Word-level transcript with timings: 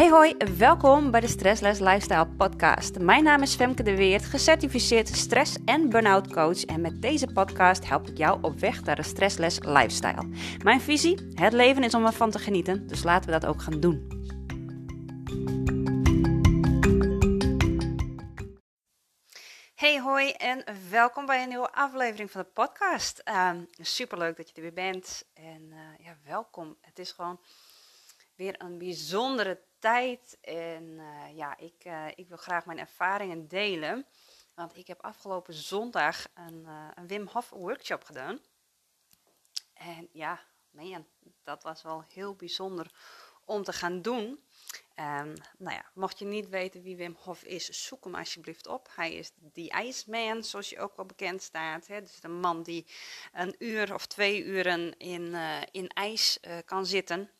Hey 0.00 0.10
hoi, 0.10 0.36
welkom 0.58 1.10
bij 1.10 1.20
de 1.20 1.28
Stressless 1.28 1.80
Lifestyle 1.80 2.26
podcast. 2.26 2.98
Mijn 2.98 3.24
naam 3.24 3.42
is 3.42 3.54
Femke 3.54 3.82
de 3.82 3.96
Weert, 3.96 4.24
gecertificeerd 4.24 5.08
stress- 5.08 5.56
en 5.64 5.88
burn-out 5.88 6.32
coach 6.32 6.64
en 6.64 6.80
met 6.80 7.02
deze 7.02 7.26
podcast 7.26 7.88
help 7.88 8.08
ik 8.08 8.18
jou 8.18 8.38
op 8.42 8.58
weg 8.58 8.82
naar 8.82 8.98
een 8.98 9.04
stressless 9.04 9.58
lifestyle. 9.58 10.28
Mijn 10.62 10.80
visie, 10.80 11.30
het 11.34 11.52
leven 11.52 11.82
is 11.82 11.94
om 11.94 12.06
ervan 12.06 12.30
te 12.30 12.38
genieten, 12.38 12.86
dus 12.86 13.02
laten 13.02 13.30
we 13.30 13.40
dat 13.40 13.50
ook 13.50 13.62
gaan 13.62 13.80
doen. 13.80 14.08
Hey 19.74 20.00
hoi 20.00 20.30
en 20.30 20.64
welkom 20.90 21.26
bij 21.26 21.42
een 21.42 21.48
nieuwe 21.48 21.72
aflevering 21.72 22.30
van 22.30 22.40
de 22.40 22.48
podcast. 22.52 23.22
Um, 23.28 23.68
superleuk 23.80 24.36
dat 24.36 24.48
je 24.48 24.54
er 24.54 24.62
weer 24.62 24.72
bent 24.72 25.24
en 25.34 25.62
uh, 25.70 26.06
ja, 26.06 26.16
welkom. 26.24 26.76
Het 26.80 26.98
is 26.98 27.12
gewoon 27.12 27.40
weer 28.34 28.54
een 28.58 28.78
bijzondere 28.78 29.68
tijd. 29.80 30.38
En 30.40 30.84
uh, 30.84 31.36
ja, 31.36 31.56
ik, 31.56 31.84
uh, 31.84 32.06
ik 32.14 32.28
wil 32.28 32.36
graag 32.36 32.66
mijn 32.66 32.78
ervaringen 32.78 33.48
delen. 33.48 34.06
Want 34.54 34.76
ik 34.76 34.86
heb 34.86 35.02
afgelopen 35.02 35.54
zondag 35.54 36.26
een, 36.34 36.64
uh, 36.66 36.88
een 36.94 37.06
Wim 37.06 37.26
Hof 37.26 37.50
workshop 37.50 38.04
gedaan. 38.04 38.40
En 39.74 40.08
ja, 40.12 40.40
man, 40.70 41.06
dat 41.42 41.62
was 41.62 41.82
wel 41.82 42.04
heel 42.08 42.34
bijzonder 42.34 42.90
om 43.44 43.62
te 43.62 43.72
gaan 43.72 44.02
doen. 44.02 44.44
Um, 44.96 45.34
nou 45.58 45.74
ja, 45.74 45.90
mocht 45.94 46.18
je 46.18 46.24
niet 46.24 46.48
weten 46.48 46.82
wie 46.82 46.96
Wim 46.96 47.16
Hof 47.18 47.42
is, 47.42 47.86
zoek 47.86 48.04
hem 48.04 48.14
alsjeblieft 48.14 48.66
op. 48.66 48.88
Hij 48.94 49.14
is 49.14 49.32
die 49.36 49.70
ijsman, 49.70 50.44
zoals 50.44 50.70
je 50.70 50.78
ook 50.78 50.96
wel 50.96 51.06
bekend 51.06 51.42
staat. 51.42 51.86
Hè? 51.86 52.00
Dus 52.00 52.20
de 52.20 52.28
man 52.28 52.62
die 52.62 52.86
een 53.32 53.54
uur 53.58 53.94
of 53.94 54.06
twee 54.06 54.44
uren 54.44 54.98
in, 54.98 55.34
in 55.70 55.88
ijs 55.88 56.40
kan 56.64 56.86
zitten. 56.86 57.30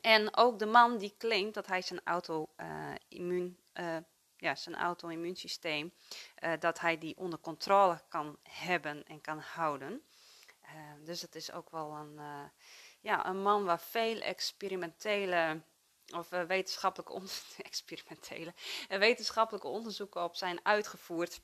En 0.00 0.36
ook 0.36 0.58
de 0.58 0.66
man 0.66 0.98
die 0.98 1.14
claimt 1.18 1.54
dat 1.54 1.66
hij 1.66 1.82
zijn 1.82 2.00
auto-immuun, 2.04 3.58
uh, 3.74 3.86
uh, 3.86 3.96
ja, 4.36 4.54
zijn 4.54 4.76
auto-immuunsysteem, 4.76 5.92
uh, 6.44 6.52
dat 6.58 6.80
hij 6.80 6.98
die 6.98 7.16
onder 7.16 7.38
controle 7.38 8.02
kan 8.08 8.38
hebben 8.48 9.04
en 9.06 9.20
kan 9.20 9.38
houden. 9.38 10.02
dus 11.04 11.22
het 11.22 11.34
is 11.34 11.52
ook 11.52 11.70
wel 11.70 11.92
een, 11.92 12.20
ja, 13.00 13.26
een 13.26 13.42
man 13.42 13.64
waar 13.64 13.80
veel 13.80 14.20
experimentele 14.20 15.62
of 16.14 16.28
wetenschappelijke, 16.28 17.22
experimentele, 17.62 18.54
wetenschappelijke 18.88 19.68
onderzoeken 19.68 20.22
op 20.22 20.36
zijn 20.36 20.60
uitgevoerd. 20.62 21.40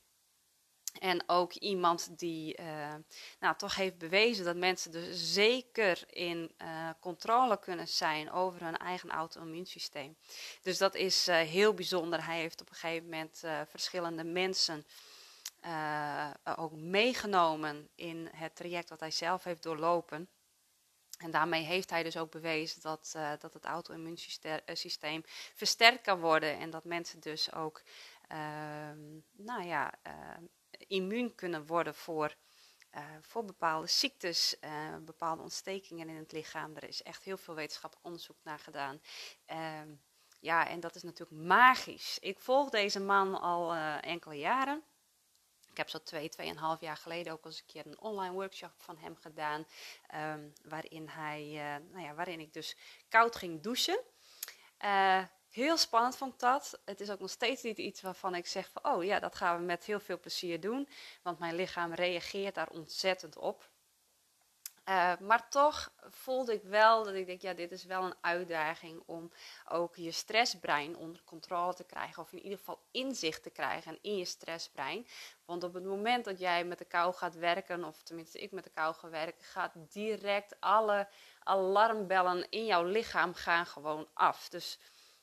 En 0.99 1.23
ook 1.27 1.53
iemand 1.53 2.19
die 2.19 2.61
uh, 2.61 2.95
nou, 3.41 3.57
toch 3.57 3.75
heeft 3.75 3.99
bewezen 3.99 4.45
dat 4.45 4.57
mensen 4.57 4.91
dus 4.91 5.33
zeker 5.33 6.05
in 6.09 6.55
uh, 6.63 6.91
controle 7.01 7.59
kunnen 7.59 7.89
zijn 7.89 8.31
over 8.31 8.61
hun 8.61 8.77
eigen 8.77 9.11
auto-immuunsysteem. 9.11 10.17
Dus 10.63 10.79
dat 10.79 10.95
is 10.95 11.29
uh, 11.29 11.37
heel 11.37 11.75
bijzonder. 11.75 12.25
Hij 12.25 12.39
heeft 12.39 12.61
op 12.61 12.69
een 12.69 12.75
gegeven 12.75 13.05
moment 13.05 13.43
verschillende 13.69 14.25
mensen 14.25 14.87
ook 16.57 16.73
meegenomen 16.73 17.89
in 17.95 18.29
het 18.33 18.57
traject 18.57 18.89
wat 18.89 19.01
hij 19.01 19.11
zelf 19.11 19.45
heeft 19.45 19.63
doorlopen. 19.63 20.29
En 21.19 21.31
daarmee 21.31 21.63
heeft 21.63 21.91
hij 21.91 22.03
dus 22.03 22.17
ook 22.17 22.31
bewezen 22.31 22.81
dat, 22.83 23.17
dat 23.39 23.53
het 23.53 23.65
auto-immuunsysteem 23.65 25.23
versterkt 25.55 26.03
kan 26.03 26.21
worden. 26.21 26.59
En 26.59 26.71
dat 26.71 26.85
mensen 26.85 27.21
dus 27.21 27.53
ook, 27.53 27.83
ehm, 28.29 28.99
nou 29.37 29.63
ja 29.63 29.93
immuun 30.87 31.35
kunnen 31.35 31.67
worden 31.67 31.95
voor, 31.95 32.35
uh, 32.95 33.03
voor 33.21 33.45
bepaalde 33.45 33.87
ziektes, 33.87 34.57
uh, 34.61 34.97
bepaalde 34.97 35.43
ontstekingen 35.43 36.09
in 36.09 36.17
het 36.17 36.33
lichaam. 36.33 36.77
Er 36.77 36.89
is 36.89 37.03
echt 37.03 37.23
heel 37.23 37.37
veel 37.37 37.55
wetenschappelijk 37.55 38.07
onderzoek 38.07 38.37
naar 38.43 38.59
gedaan. 38.59 39.01
Uh, 39.51 39.81
ja, 40.41 40.69
en 40.69 40.81
dat 40.81 40.95
is 40.95 41.03
natuurlijk 41.03 41.41
magisch. 41.41 42.19
Ik 42.19 42.41
volg 42.41 42.71
deze 42.71 43.01
man 43.01 43.41
al 43.41 43.73
eh, 43.73 44.05
enkele 44.05 44.39
jaren. 44.39 44.83
Ik 45.71 45.77
heb 45.77 45.89
zo 45.89 46.03
twee, 46.03 46.29
tweeënhalf 46.29 46.81
jaar 46.81 46.97
geleden 46.97 47.33
ook 47.33 47.45
eens 47.45 47.59
een 47.59 47.67
keer 47.67 47.87
een 47.87 48.01
online 48.01 48.35
workshop 48.35 48.73
van 48.77 48.99
hem 48.99 49.17
gedaan. 49.17 49.67
Um, 50.15 50.53
waarin, 50.65 51.09
hij, 51.09 51.41
nou 51.91 52.05
ja, 52.05 52.15
waarin 52.15 52.41
ik 52.41 52.53
dus 52.53 52.77
koud 53.09 53.37
ging 53.37 53.63
douchen. 53.63 54.01
Heel 55.57 55.77
spannend 55.77 56.17
vond 56.17 56.41
dat. 56.41 56.81
Het 56.85 57.01
is 57.01 57.11
ook 57.11 57.21
nog 57.21 57.31
steeds 57.31 57.63
niet 57.63 57.79
iets 57.79 58.01
waarvan 58.01 58.35
ik 58.35 58.47
zeg 58.47 58.71
van, 58.71 58.93
oh 58.93 59.05
ja, 59.05 59.19
dat 59.19 59.35
gaan 59.35 59.59
we 59.59 59.65
met 59.65 59.85
heel 59.85 60.01
veel 60.01 60.21
plezier 60.21 60.61
doen. 60.61 60.89
Want 61.23 61.39
mijn 61.39 61.55
lichaam 61.55 61.95
reageert 61.95 62.55
daar 62.55 62.69
ontzettend 62.69 63.37
op. 63.37 63.71
Uh, 64.89 65.13
maar 65.21 65.49
toch 65.49 65.93
voelde 66.11 66.53
ik 66.53 66.63
wel 66.63 67.05
dat 67.05 67.15
ik 67.15 67.27
denk, 67.27 67.43
ja, 67.43 67.55
dit 67.55 67.73
is 67.73 67.85
wel 67.85 68.05
een 68.05 68.15
uitdaging 68.21 69.03
om 69.07 69.33
ook 69.69 69.97
je 69.97 70.11
stressbrein 70.11 70.97
onder 70.97 71.23
controle 71.25 71.75
te 71.75 71.85
krijgen. 71.85 72.23
Of 72.23 72.33
in 72.33 72.43
ieder 72.43 72.59
geval 72.59 72.83
inzicht 72.91 73.43
te 73.43 73.51
krijgen 73.51 73.99
in 74.03 74.17
je 74.17 74.25
stressbrein. 74.25 75.07
Want 75.45 75.65
op 75.65 75.75
het 75.75 75.85
moment 75.85 76.25
dat 76.25 76.39
jij 76.39 76.65
met 76.65 76.79
de 76.79 76.85
kou 76.85 77.15
gaat 77.15 77.35
werken, 77.35 77.85
of 77.85 78.03
tenminste 78.03 78.39
ik 78.39 78.53
met 78.53 78.65
de 78.65 78.71
kou 78.71 78.95
ga 78.95 79.09
werken, 79.09 79.45
gaat 79.45 79.73
direct 79.89 80.57
alle 80.61 81.09
alarmbellen 81.43 82.51
in 82.51 82.67
jouw 82.67 82.85
lichaam 82.85 83.35
gaan 83.35 83.67
gewoon 83.67 84.09
af. 84.13 84.49
Dus 84.49 84.79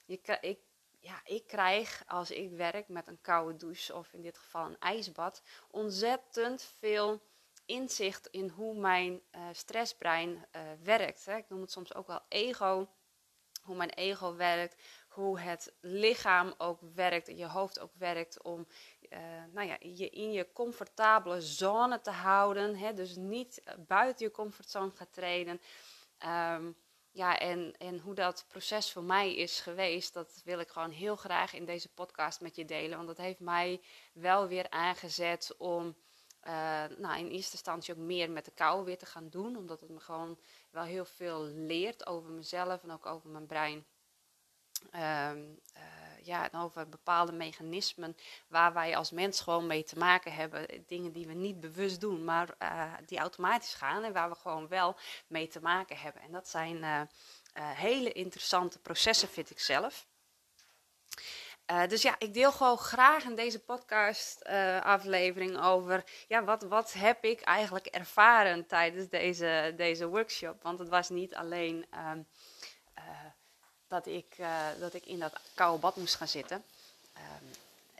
je, 0.05 0.37
ik, 0.41 0.59
ja, 0.99 1.21
ik 1.23 1.47
krijg 1.47 2.03
als 2.07 2.31
ik 2.31 2.51
werk 2.51 2.87
met 2.87 3.07
een 3.07 3.21
koude 3.21 3.55
douche 3.57 3.95
of 3.95 4.13
in 4.13 4.21
dit 4.21 4.37
geval 4.37 4.65
een 4.65 4.79
ijsbad 4.79 5.41
ontzettend 5.71 6.61
veel 6.61 7.21
inzicht 7.65 8.27
in 8.27 8.49
hoe 8.49 8.75
mijn 8.75 9.21
uh, 9.31 9.47
stressbrein 9.51 10.29
uh, 10.29 10.61
werkt. 10.83 11.25
Hè. 11.25 11.37
Ik 11.37 11.49
noem 11.49 11.61
het 11.61 11.71
soms 11.71 11.93
ook 11.93 12.07
wel 12.07 12.21
ego. 12.27 12.89
Hoe 13.63 13.75
mijn 13.75 13.89
ego 13.89 14.35
werkt, 14.35 14.81
hoe 15.07 15.39
het 15.39 15.73
lichaam 15.79 16.53
ook 16.57 16.79
werkt 16.93 17.27
je 17.27 17.47
hoofd 17.47 17.79
ook 17.79 17.93
werkt 17.93 18.41
om 18.41 18.67
uh, 19.09 19.19
nou 19.51 19.67
ja, 19.67 19.77
je 19.79 20.09
in 20.09 20.31
je 20.31 20.51
comfortabele 20.51 21.41
zone 21.41 22.01
te 22.01 22.11
houden. 22.11 22.75
Hè. 22.75 22.93
Dus 22.93 23.15
niet 23.15 23.63
buiten 23.77 24.25
je 24.25 24.31
comfortzone 24.31 24.91
gaat 24.91 25.13
treden. 25.13 25.61
Um, 26.25 26.75
ja, 27.13 27.39
en, 27.39 27.73
en 27.77 27.99
hoe 27.99 28.13
dat 28.13 28.45
proces 28.47 28.91
voor 28.91 29.03
mij 29.03 29.35
is 29.35 29.59
geweest, 29.59 30.13
dat 30.13 30.41
wil 30.45 30.59
ik 30.59 30.69
gewoon 30.69 30.89
heel 30.89 31.15
graag 31.15 31.53
in 31.53 31.65
deze 31.65 31.89
podcast 31.89 32.41
met 32.41 32.55
je 32.55 32.65
delen. 32.65 32.95
Want 32.95 33.07
dat 33.07 33.17
heeft 33.17 33.39
mij 33.39 33.81
wel 34.13 34.47
weer 34.47 34.69
aangezet 34.69 35.55
om 35.57 35.95
uh, 36.47 36.83
nou, 36.97 37.17
in 37.19 37.27
eerste 37.27 37.51
instantie 37.51 37.93
ook 37.93 37.99
meer 37.99 38.31
met 38.31 38.45
de 38.45 38.51
kou 38.51 38.85
weer 38.85 38.97
te 38.97 39.05
gaan 39.05 39.29
doen. 39.29 39.55
Omdat 39.57 39.79
het 39.79 39.89
me 39.89 39.99
gewoon 39.99 40.39
wel 40.69 40.83
heel 40.83 41.05
veel 41.05 41.43
leert 41.43 42.05
over 42.07 42.31
mezelf 42.31 42.83
en 42.83 42.91
ook 42.91 43.05
over 43.05 43.29
mijn 43.29 43.45
brein. 43.45 43.85
Um, 44.93 45.59
ja, 46.25 46.49
over 46.55 46.89
bepaalde 46.89 47.31
mechanismen 47.31 48.17
waar 48.47 48.73
wij 48.73 48.97
als 48.97 49.11
mens 49.11 49.41
gewoon 49.41 49.67
mee 49.67 49.83
te 49.83 49.97
maken 49.97 50.33
hebben. 50.33 50.83
Dingen 50.87 51.11
die 51.11 51.27
we 51.27 51.33
niet 51.33 51.59
bewust 51.59 52.01
doen, 52.01 52.23
maar 52.23 52.55
uh, 52.59 52.93
die 53.05 53.17
automatisch 53.17 53.73
gaan 53.73 54.03
en 54.03 54.13
waar 54.13 54.29
we 54.29 54.35
gewoon 54.35 54.67
wel 54.67 54.95
mee 55.27 55.47
te 55.47 55.61
maken 55.61 55.97
hebben. 55.97 56.21
En 56.21 56.31
dat 56.31 56.47
zijn 56.47 56.77
uh, 56.77 57.01
hele 57.53 58.11
interessante 58.11 58.79
processen, 58.79 59.27
vind 59.27 59.49
ik 59.49 59.59
zelf. 59.59 60.05
Dus 61.87 62.01
ja, 62.01 62.15
ik 62.19 62.33
deel 62.33 62.51
gewoon 62.51 62.77
graag 62.77 63.23
in 63.23 63.35
deze 63.35 63.59
podcast-aflevering 63.59 65.61
over 65.61 66.03
ja, 66.27 66.43
wat, 66.43 66.63
wat 66.63 66.93
heb 66.93 67.23
ik 67.23 67.41
eigenlijk 67.41 67.85
ervaren 67.85 68.67
tijdens 68.67 69.09
deze, 69.09 69.73
deze 69.77 70.07
workshop. 70.07 70.63
Want 70.63 70.79
het 70.79 70.89
was 70.89 71.09
niet 71.09 71.35
alleen 71.35 71.85
uh, 71.93 72.11
dat 73.93 74.07
ik, 74.07 74.35
uh, 74.39 74.67
dat 74.79 74.93
ik 74.93 75.05
in 75.05 75.19
dat 75.19 75.33
koude 75.53 75.79
bad 75.79 75.95
moest 75.95 76.15
gaan 76.15 76.27
zitten. 76.27 76.63
Um, 77.17 77.49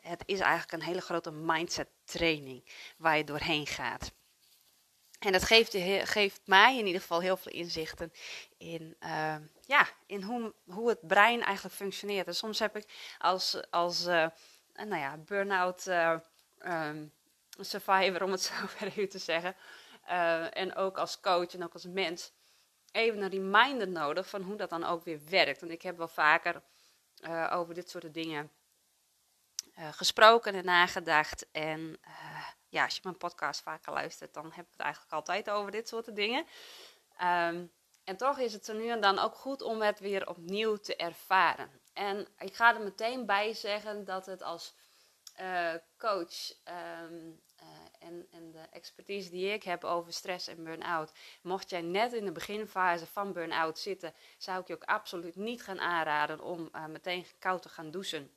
het 0.02 0.24
is 0.26 0.40
eigenlijk 0.40 0.72
een 0.72 0.88
hele 0.88 1.02
grote 1.02 1.32
mindset 1.32 1.88
training 2.04 2.64
waar 2.98 3.18
je 3.18 3.24
doorheen 3.24 3.68
gaat. 3.68 4.12
En 5.20 5.32
dat 5.32 5.44
geeft, 5.44 5.76
geeft 6.10 6.42
mij 6.46 6.78
in 6.78 6.86
ieder 6.86 7.02
geval 7.02 7.20
heel 7.20 7.38
veel 7.38 7.52
inzichten 7.52 8.14
in, 8.58 8.96
uh, 9.04 9.36
ja, 9.66 9.88
in 10.06 10.22
hoe, 10.22 10.54
hoe 10.66 10.90
het 10.90 11.08
brein 11.08 11.44
eigenlijk 11.44 11.76
functioneert. 11.76 12.28
En 12.28 12.36
soms 12.36 12.60
heb 12.60 12.76
ik 12.76 12.86
als, 13.18 13.62
als 13.70 14.06
uh, 14.06 14.28
nou 14.74 14.96
ja, 14.96 15.18
burn-out 15.18 15.88
uh, 15.88 16.20
um, 16.66 17.12
survivor, 17.60 18.24
om 18.24 18.32
het 18.32 18.42
zo 18.42 18.54
verder 18.78 19.10
te 19.10 19.18
zeggen, 19.18 19.56
en 20.54 20.76
ook 20.76 20.98
als 20.98 21.20
coach 21.20 21.54
en 21.54 21.64
ook 21.64 21.74
als 21.74 21.86
mens, 21.86 22.32
even 22.94 23.22
een 23.22 23.30
reminder 23.30 23.88
nodig 23.88 24.30
van 24.30 24.42
hoe 24.42 24.56
dat 24.56 24.70
dan 24.70 24.84
ook 24.84 25.04
weer 25.04 25.20
werkt. 25.30 25.60
Want 25.60 25.72
ik 25.72 25.82
heb 25.82 25.98
wel 25.98 26.08
vaker 26.08 26.62
uh, 27.22 27.52
over 27.54 27.74
dit 27.74 27.90
soort 27.90 28.14
dingen 28.14 28.52
uh, 29.78 29.88
gesproken 29.92 30.54
en 30.54 30.66
nagedacht. 30.66 31.52
En 31.52 31.80
uh, 31.80 32.48
ja, 32.70 32.84
als 32.84 32.96
je 32.96 33.02
mijn 33.04 33.18
podcast 33.18 33.62
vaker 33.62 33.94
luistert, 33.94 34.34
dan 34.34 34.52
heb 34.52 34.66
ik 34.66 34.72
het 34.72 34.82
eigenlijk 34.82 35.14
altijd 35.14 35.50
over 35.50 35.72
dit 35.72 35.88
soort 35.88 36.16
dingen. 36.16 36.46
Um, 37.22 37.72
en 38.04 38.18
toch 38.18 38.40
is 38.40 38.54
het 38.54 38.68
er 38.68 38.76
nu 38.76 38.90
en 38.90 39.02
dan 39.02 39.20
ook 39.20 39.36
goed 39.36 39.62
om 39.62 39.82
het 39.82 40.00
weer 40.00 40.28
opnieuw 40.28 40.76
te 40.76 40.96
ervaren. 40.96 41.82
En 41.94 42.28
ik 42.38 42.56
ga 42.56 42.76
er 42.76 42.82
meteen 42.82 43.26
bij 43.26 43.54
zeggen 43.54 44.06
dat 44.06 44.26
het 44.26 44.42
als 44.42 44.76
coach 45.98 46.54
um, 47.04 47.42
en, 48.04 48.28
en 48.32 48.52
de 48.52 48.66
expertise 48.72 49.30
die 49.30 49.54
ik 49.54 49.64
heb 49.64 49.84
over 49.84 50.14
stress 50.14 50.48
en 50.48 50.64
burn-out. 50.64 51.12
Mocht 51.42 51.70
jij 51.70 51.82
net 51.82 52.14
in 52.14 52.26
de 52.26 52.32
beginfase 52.32 53.06
van 53.06 53.34
burn-out 53.34 53.80
zitten, 53.80 54.14
zou 54.38 54.62
ik 54.62 54.68
je 54.68 54.74
ook 54.74 54.84
absoluut 54.84 55.36
niet 55.36 55.64
gaan 55.64 55.80
aanraden 55.80 56.42
om 56.42 56.70
uh, 56.76 56.86
meteen 56.86 57.26
koud 57.40 57.62
te 57.62 57.70
gaan 57.70 57.92
douchen. 57.92 58.32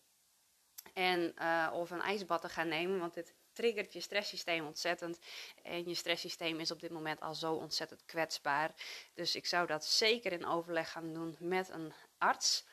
En, 0.92 1.34
uh, 1.38 1.70
of 1.72 1.90
een 1.90 2.00
ijsbad 2.00 2.40
te 2.40 2.48
gaan 2.48 2.68
nemen, 2.68 2.98
want 2.98 3.14
dit 3.14 3.34
triggert 3.52 3.92
je 3.92 4.00
stresssysteem 4.00 4.66
ontzettend. 4.66 5.18
En 5.62 5.88
je 5.88 5.94
stresssysteem 5.94 6.60
is 6.60 6.70
op 6.70 6.80
dit 6.80 6.90
moment 6.90 7.20
al 7.20 7.34
zo 7.34 7.52
ontzettend 7.52 8.04
kwetsbaar. 8.04 8.74
Dus 9.14 9.34
ik 9.34 9.46
zou 9.46 9.66
dat 9.66 9.84
zeker 9.84 10.32
in 10.32 10.46
overleg 10.46 10.90
gaan 10.90 11.12
doen 11.12 11.36
met 11.38 11.68
een 11.68 11.92
arts. 12.18 12.64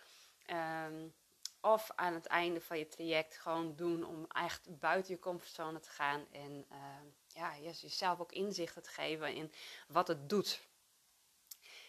Um, 0.47 1.13
of 1.63 1.91
aan 1.95 2.13
het 2.13 2.25
einde 2.25 2.61
van 2.61 2.77
je 2.77 2.87
traject 2.87 3.37
gewoon 3.37 3.75
doen 3.75 4.05
om 4.05 4.25
echt 4.27 4.79
buiten 4.79 5.13
je 5.13 5.19
comfortzone 5.19 5.79
te 5.79 5.89
gaan. 5.89 6.25
En 6.31 6.65
uh, 6.71 6.77
ja, 7.27 7.57
jezelf 7.57 8.19
ook 8.19 8.31
inzichten 8.31 8.83
te 8.83 8.89
geven 8.89 9.33
in 9.33 9.51
wat 9.87 10.07
het 10.07 10.29
doet. 10.29 10.61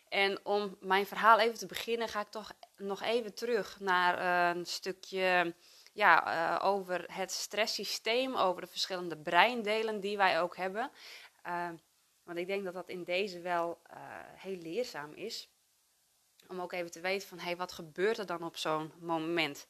En 0.09 0.45
om 0.45 0.77
mijn 0.81 1.07
verhaal 1.07 1.39
even 1.39 1.59
te 1.59 1.67
beginnen, 1.67 2.09
ga 2.09 2.21
ik 2.21 2.31
toch 2.31 2.53
nog 2.77 3.03
even 3.03 3.35
terug 3.35 3.81
naar 3.81 4.55
een 4.57 4.67
stukje 4.67 5.55
ja, 5.93 6.27
uh, 6.59 6.65
over 6.67 7.05
het 7.13 7.33
stresssysteem, 7.33 8.37
over 8.37 8.61
de 8.61 8.67
verschillende 8.67 9.17
breindelen 9.17 10.01
die 10.01 10.17
wij 10.17 10.41
ook 10.41 10.57
hebben. 10.57 10.91
want 12.23 12.39
ik 12.39 12.47
denk 12.47 12.65
dat 12.65 12.75
dat 12.75 12.89
in 12.89 13.05
deze 13.05 13.41
wel 13.41 13.81
heel 14.37 14.57
leerzaam 14.57 15.13
is. 15.13 15.49
Om 16.49 16.61
ook 16.61 16.73
even 16.73 16.91
te 16.91 17.01
weten 17.01 17.29
van, 17.29 17.39
hé, 17.39 17.45
hey, 17.45 17.57
wat 17.57 17.73
gebeurt 17.73 18.19
er 18.19 18.27
dan 18.27 18.43
op 18.43 18.57
zo'n 18.57 18.93
moment? 19.01 19.67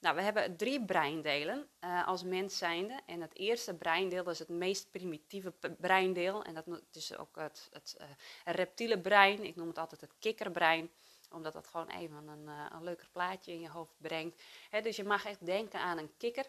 Nou, 0.00 0.16
we 0.16 0.22
hebben 0.22 0.56
drie 0.56 0.84
breindelen 0.84 1.68
uh, 1.84 2.06
als 2.06 2.22
mens 2.22 2.58
zijnde. 2.58 3.00
En 3.06 3.20
het 3.20 3.36
eerste 3.36 3.74
breindeel 3.74 4.30
is 4.30 4.38
het 4.38 4.48
meest 4.48 4.90
primitieve 4.90 5.52
breindeel. 5.78 6.44
En 6.44 6.54
dat 6.54 6.66
is 6.92 7.16
ook 7.16 7.36
het, 7.36 7.68
het 7.72 7.96
uh, 8.00 8.06
reptiele 8.44 9.00
brein. 9.00 9.44
Ik 9.44 9.56
noem 9.56 9.68
het 9.68 9.78
altijd 9.78 10.00
het 10.00 10.12
kikkerbrein 10.18 10.90
omdat 11.30 11.52
dat 11.52 11.66
gewoon 11.66 11.88
even 11.88 12.28
een, 12.28 12.44
uh, 12.44 12.66
een 12.72 12.84
leuker 12.84 13.08
plaatje 13.12 13.52
in 13.52 13.60
je 13.60 13.68
hoofd 13.68 13.94
brengt. 13.98 14.42
dus 14.82 14.96
je 14.96 15.04
mag 15.04 15.24
echt 15.24 15.46
denken 15.46 15.80
aan 15.80 15.98
een 15.98 16.16
kikker 16.16 16.46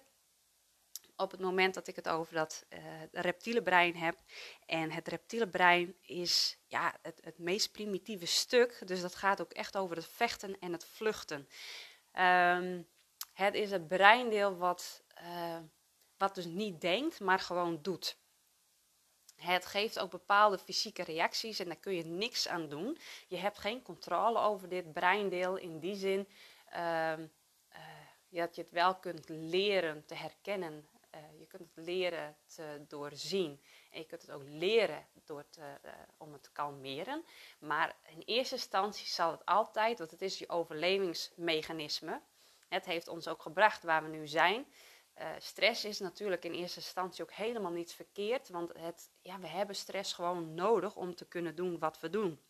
op 1.17 1.31
het 1.31 1.39
moment 1.39 1.73
dat 1.73 1.87
ik 1.87 1.95
het 1.95 2.09
over 2.09 2.33
dat 2.33 2.65
uh, 2.69 2.79
reptiele 3.11 3.61
brein 3.61 3.95
heb. 3.95 4.17
En 4.65 4.91
het 4.91 5.07
reptiele 5.07 5.47
brein 5.47 5.95
is 6.01 6.57
ja, 6.67 6.97
het, 7.01 7.19
het 7.23 7.37
meest 7.37 7.71
primitieve 7.71 8.25
stuk. 8.25 8.81
Dus 8.85 9.01
dat 9.01 9.15
gaat 9.15 9.41
ook 9.41 9.51
echt 9.51 9.77
over 9.77 9.95
het 9.95 10.07
vechten 10.07 10.59
en 10.59 10.71
het 10.71 10.85
vluchten. 10.85 11.47
Um, 12.13 12.87
het 13.33 13.53
is 13.53 13.71
het 13.71 13.87
breindeel 13.87 14.57
wat, 14.57 15.03
uh, 15.21 15.57
wat 16.17 16.35
dus 16.35 16.45
niet 16.45 16.81
denkt, 16.81 17.19
maar 17.19 17.39
gewoon 17.39 17.81
doet. 17.81 18.17
Het 19.35 19.65
geeft 19.65 19.99
ook 19.99 20.11
bepaalde 20.11 20.57
fysieke 20.57 21.03
reacties 21.03 21.59
en 21.59 21.65
daar 21.65 21.79
kun 21.79 21.95
je 21.95 22.05
niks 22.05 22.47
aan 22.47 22.69
doen. 22.69 22.97
Je 23.27 23.37
hebt 23.37 23.57
geen 23.57 23.81
controle 23.81 24.39
over 24.39 24.69
dit 24.69 24.93
breindeel 24.93 25.55
in 25.55 25.79
die 25.79 25.95
zin 25.95 26.27
uh, 26.73 27.11
uh, 27.11 27.17
dat 28.29 28.55
je 28.55 28.61
het 28.61 28.71
wel 28.71 28.95
kunt 28.95 29.29
leren 29.29 30.05
te 30.05 30.15
herkennen 30.15 30.87
je 31.39 31.45
kunt 31.47 31.61
het 31.61 31.85
leren 31.85 32.37
te 32.45 32.85
doorzien. 32.87 33.61
En 33.91 33.99
je 33.99 34.05
kunt 34.05 34.21
het 34.21 34.31
ook 34.31 34.43
leren 34.45 35.07
door 35.25 35.49
te, 35.49 35.61
uh, 35.85 35.91
om 36.17 36.33
het 36.33 36.43
te 36.43 36.51
kalmeren. 36.51 37.23
Maar 37.59 37.95
in 38.09 38.21
eerste 38.25 38.55
instantie 38.55 39.07
zal 39.07 39.31
het 39.31 39.45
altijd, 39.45 39.97
want 39.97 40.11
het 40.11 40.21
is 40.21 40.39
je 40.39 40.49
overlevingsmechanisme. 40.49 42.21
Het 42.67 42.85
heeft 42.85 43.07
ons 43.07 43.27
ook 43.27 43.41
gebracht 43.41 43.83
waar 43.83 44.03
we 44.03 44.09
nu 44.09 44.27
zijn. 44.27 44.65
Uh, 45.19 45.29
stress 45.37 45.85
is 45.85 45.99
natuurlijk 45.99 46.45
in 46.45 46.53
eerste 46.53 46.79
instantie 46.79 47.23
ook 47.23 47.31
helemaal 47.31 47.71
niet 47.71 47.93
verkeerd. 47.93 48.49
Want 48.49 48.73
het, 48.77 49.09
ja, 49.21 49.39
we 49.39 49.47
hebben 49.47 49.75
stress 49.75 50.13
gewoon 50.13 50.53
nodig 50.53 50.95
om 50.95 51.15
te 51.15 51.27
kunnen 51.27 51.55
doen 51.55 51.79
wat 51.79 51.99
we 51.99 52.09
doen. 52.09 52.41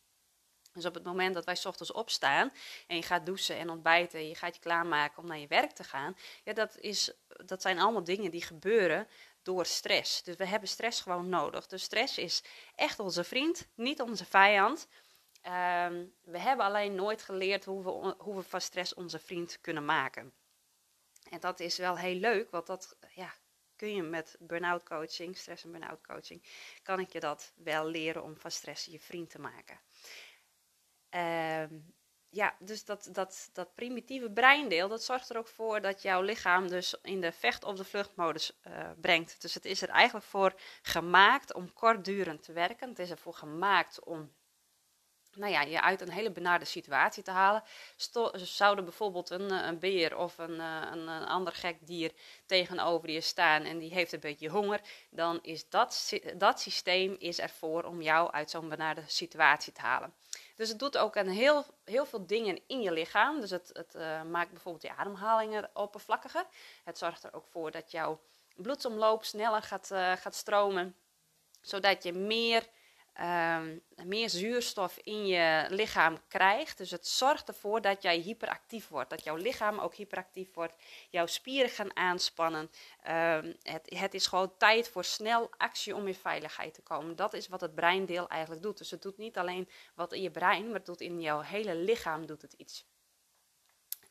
Dus 0.78 0.86
op 0.86 0.94
het 0.94 1.04
moment 1.04 1.34
dat 1.34 1.46
wij 1.46 1.56
s 1.56 1.66
ochtends 1.66 1.92
opstaan 1.92 2.52
en 2.88 2.96
je 2.96 3.02
gaat 3.02 3.26
douchen 3.26 3.58
en 3.58 3.70
ontbijten, 3.70 4.20
en 4.20 4.28
je 4.28 4.36
gaat 4.36 4.56
je 4.56 4.62
klaarmaken 4.62 5.18
om 5.18 5.28
naar 5.28 5.38
je 5.38 5.48
werk 5.48 5.72
te 5.72 5.84
gaan, 5.84 6.18
ja, 6.44 6.54
dat, 6.54 6.78
is, 6.78 7.12
dat 7.28 7.62
zijn 7.62 7.80
allemaal 7.80 8.04
dingen 8.04 8.32
die 8.32 8.42
gebeuren 8.42 9.08
door 9.42 9.66
stress. 9.66 10.24
Dus 10.24 10.36
we 10.36 10.46
hebben 10.46 10.70
stress 10.70 11.02
gewoon 11.02 11.30
nodig. 11.30 11.68
Dus 11.68 11.84
stress 11.84 12.18
is 12.18 12.44
echt 12.76 13.00
onze 13.00 13.24
vriend, 13.24 13.68
niet 13.76 14.02
onze 14.02 14.26
vijand. 14.26 14.88
Um, 15.44 16.14
we 16.24 16.40
hebben 16.40 16.66
alleen 16.66 16.96
nooit 16.96 17.22
geleerd 17.22 17.66
hoe 17.66 17.84
we, 17.84 18.16
hoe 18.18 18.36
we 18.36 18.44
van 18.44 18.62
stress 18.62 18.94
onze 18.94 19.20
vriend 19.20 19.62
kunnen 19.62 19.86
maken. 19.86 20.34
En 21.30 21.40
dat 21.40 21.60
is 21.60 21.78
wel 21.78 21.98
heel 21.98 22.16
leuk, 22.16 22.52
want 22.52 22.68
dat 22.68 22.98
ja, 23.14 23.34
kun 23.76 23.96
je 23.96 24.02
met 24.02 24.36
burn-out 24.40 24.84
coaching, 24.84 25.38
stress 25.38 25.64
en 25.64 25.72
burn-out 25.72 26.02
coaching, 26.02 26.44
kan 26.84 27.00
ik 27.00 27.12
je 27.12 27.20
dat 27.20 27.52
wel 27.56 27.86
leren 27.86 28.24
om 28.24 28.38
van 28.38 28.52
stress 28.52 28.86
je 28.86 29.00
vriend 29.00 29.30
te 29.30 29.40
maken. 29.40 29.80
Um, 31.10 31.96
ja, 32.30 32.56
dus 32.60 32.86
dat, 32.86 33.10
dat, 33.12 33.50
dat 33.54 33.76
primitieve 33.76 34.32
breindeel, 34.32 34.88
dat 34.88 35.04
zorgt 35.04 35.30
er 35.30 35.38
ook 35.38 35.48
voor 35.48 35.82
dat 35.82 36.02
jouw 36.02 36.22
lichaam 36.22 36.68
dus 36.68 36.96
in 37.02 37.22
de 37.22 37.32
vecht- 37.32 37.64
of 37.64 37.78
de 37.78 37.84
vluchtmodus 37.84 38.60
uh, 38.68 38.90
brengt. 39.02 39.42
Dus 39.42 39.54
het 39.54 39.66
is 39.66 39.82
er 39.82 39.90
eigenlijk 39.90 40.26
voor 40.26 40.54
gemaakt 40.82 41.54
om 41.54 41.74
kortdurend 41.74 42.44
te 42.44 42.54
werken. 42.54 42.90
Het 42.90 43.00
is 43.00 43.10
ervoor 43.10 43.34
gemaakt 43.34 44.04
om 44.04 44.36
nou 45.38 45.52
ja, 45.52 45.62
je 45.62 45.82
uit 45.82 46.02
een 46.02 46.12
hele 46.12 46.32
benarde 46.32 46.66
situatie 46.66 47.24
te 47.24 47.32
halen. 47.32 47.64
Sto 47.96 48.32
zouden 48.34 48.84
bijvoorbeeld 48.84 49.30
een, 49.30 49.52
eh, 49.52 49.66
een 49.66 49.80
beer 49.80 50.18
of 50.18 50.38
een, 50.38 50.60
eh, 50.60 50.82
een, 50.92 51.08
een, 51.08 51.26
ander 51.26 51.54
gek 51.54 51.78
dier 51.88 52.12
tegenover 52.46 53.10
je 53.10 53.22
staan 53.22 53.64
en 53.64 53.78
die 53.78 53.94
heeft 53.94 54.14
een 54.14 54.20
beetje 54.20 54.50
honger, 54.50 54.82
dan 55.10 55.40
is 55.42 55.70
dat, 55.70 56.14
dat 56.38 56.60
systeem 56.62 57.16
is 57.20 57.40
ervoor 57.40 57.84
om 57.84 58.02
jou 58.02 58.32
uit 58.32 58.50
zo'n 58.50 58.70
benarde 58.70 59.04
situatie 59.08 59.74
te 59.74 59.82
halen. 59.82 60.14
Dus 60.58 60.70
het 60.70 60.80
doet 60.80 60.98
ook 60.98 61.16
een 61.16 61.30
heel, 61.30 61.66
heel 61.84 62.06
veel 62.06 62.26
dingen 62.26 62.62
in 62.68 62.82
je 62.82 62.92
lichaam. 62.92 63.42
Dus 63.42 63.50
het, 63.50 63.70
het 63.74 63.96
uh, 63.96 64.24
maakt 64.24 64.52
bijvoorbeeld 64.52 64.84
je 64.84 64.96
ademhalingen 64.96 65.70
oppervlakkiger. 65.74 66.46
Het 66.84 66.98
zorgt 66.98 67.24
er 67.24 67.34
ook 67.34 67.48
voor 67.48 67.72
dat 67.72 67.92
jouw 67.92 68.20
bloedsomloop 68.56 69.24
sneller 69.24 69.62
gaat, 69.62 69.90
uh, 69.92 70.12
gaat 70.12 70.36
stromen. 70.36 70.96
Zodat 71.62 72.04
je 72.04 72.14
meer 72.14 72.68
um, 73.22 73.82
meer 74.06 74.30
zuurstof 74.30 74.98
in 74.98 75.28
je 75.28 75.66
lichaam 75.70 76.18
krijgt. 76.28 76.78
Dus 76.78 76.92
het 76.92 77.08
zorgt 77.08 77.48
ervoor 77.48 77.82
dat 77.82 78.02
jij 78.02 78.18
hyperactief 78.18 78.88
wordt. 78.88 79.10
Dat 79.10 79.24
jouw 79.24 79.36
lichaam 79.36 79.80
ook 79.80 79.96
hyperactief 79.96 80.54
wordt. 80.54 80.76
Jouw 81.10 81.26
spieren 81.26 81.70
gaan 81.70 81.96
aanspannen. 81.96 82.72
Um, 83.08 83.56
het, 83.62 83.96
het, 83.96 84.14
is 84.14 84.28
gewoon 84.28 84.58
tijd 84.58 84.90
voor 84.90 85.04
snel 85.04 85.50
actie 85.58 85.96
om 85.96 86.08
in 86.08 86.16
veiligheid 86.16 86.74
te 86.74 86.82
komen. 86.82 87.16
Dat 87.16 87.34
is 87.34 87.48
wat 87.48 87.62
het 87.62 87.76
breindeel 87.76 88.28
eigenlijk 88.28 88.62
doet. 88.62 88.78
Dus 88.78 88.92
het 88.92 89.02
doet 89.02 89.18
niet 89.18 89.38
alleen 89.38 89.70
wat 89.96 90.14
in 90.14 90.22
je 90.22 90.32
brein, 90.32 90.66
maar 90.66 90.76
het 90.76 90.86
doet 90.86 91.02
in 91.02 91.22
jouw 91.22 91.40
hele 91.40 91.76
lichaam 91.76 92.26
doet 92.26 92.42
het 92.42 92.54
iets. 92.54 92.86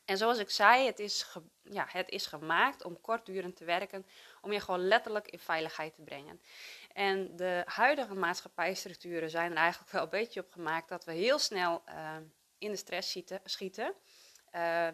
En 0.05 0.17
zoals 0.17 0.37
ik 0.37 0.49
zei, 0.49 0.85
het 0.85 0.99
is, 0.99 1.37
ja, 1.69 1.85
het 1.87 2.09
is 2.09 2.25
gemaakt 2.25 2.83
om 2.83 3.01
kortdurend 3.01 3.55
te 3.55 3.65
werken, 3.65 4.05
om 4.41 4.51
je 4.51 4.59
gewoon 4.59 4.87
letterlijk 4.87 5.27
in 5.27 5.39
veiligheid 5.39 5.95
te 5.95 6.01
brengen. 6.01 6.41
En 6.93 7.35
de 7.35 7.61
huidige 7.65 8.13
maatschappijstructuren 8.13 9.29
zijn 9.29 9.51
er 9.51 9.57
eigenlijk 9.57 9.91
wel 9.91 10.03
een 10.03 10.09
beetje 10.09 10.39
op 10.39 10.51
gemaakt 10.51 10.89
dat 10.89 11.05
we 11.05 11.11
heel 11.11 11.39
snel 11.39 11.83
uh, 11.89 12.15
in 12.57 12.71
de 12.71 12.77
stress 12.77 13.09
schieten. 13.09 13.41
schieten. 13.43 13.93
Uh, 14.55 14.87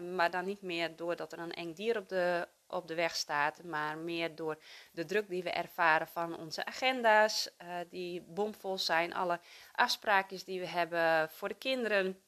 maar 0.00 0.30
dan 0.30 0.44
niet 0.44 0.62
meer 0.62 0.96
doordat 0.96 1.32
er 1.32 1.38
een 1.38 1.52
eng 1.52 1.72
dier 1.72 1.96
op 1.96 2.08
de, 2.08 2.48
op 2.66 2.88
de 2.88 2.94
weg 2.94 3.16
staat, 3.16 3.62
maar 3.62 3.98
meer 3.98 4.34
door 4.34 4.62
de 4.92 5.04
druk 5.04 5.28
die 5.28 5.42
we 5.42 5.50
ervaren 5.50 6.08
van 6.08 6.38
onze 6.38 6.64
agenda's, 6.64 7.50
uh, 7.62 7.76
die 7.88 8.20
bomvol 8.20 8.78
zijn, 8.78 9.14
alle 9.14 9.40
afspraakjes 9.72 10.44
die 10.44 10.60
we 10.60 10.66
hebben 10.66 11.30
voor 11.30 11.48
de 11.48 11.54
kinderen. 11.54 12.22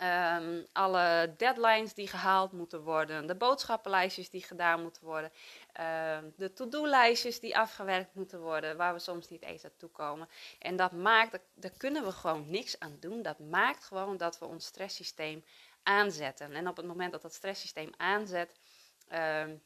Um, 0.00 0.66
alle 0.72 1.34
deadlines 1.36 1.94
die 1.94 2.06
gehaald 2.08 2.52
moeten 2.52 2.82
worden, 2.82 3.26
de 3.26 3.34
boodschappenlijstjes 3.34 4.30
die 4.30 4.42
gedaan 4.42 4.82
moeten 4.82 5.04
worden, 5.04 5.32
um, 5.80 6.34
de 6.36 6.52
to-do-lijstjes 6.52 7.40
die 7.40 7.58
afgewerkt 7.58 8.14
moeten 8.14 8.40
worden, 8.40 8.76
waar 8.76 8.92
we 8.92 8.98
soms 8.98 9.28
niet 9.28 9.42
eens 9.42 9.64
aan 9.64 9.76
toe 9.76 9.90
komen. 9.90 10.28
En 10.58 10.76
dat 10.76 10.92
maakt, 10.92 11.38
daar 11.54 11.72
kunnen 11.76 12.04
we 12.04 12.12
gewoon 12.12 12.50
niks 12.50 12.78
aan 12.78 12.96
doen. 13.00 13.22
Dat 13.22 13.38
maakt 13.38 13.84
gewoon 13.84 14.16
dat 14.16 14.38
we 14.38 14.44
ons 14.44 14.66
stresssysteem 14.66 15.44
aanzetten. 15.82 16.52
En 16.52 16.68
op 16.68 16.76
het 16.76 16.86
moment 16.86 17.12
dat 17.12 17.22
dat 17.22 17.34
stresssysteem 17.34 17.90
aanzet, 17.96 18.58
um, 19.12 19.62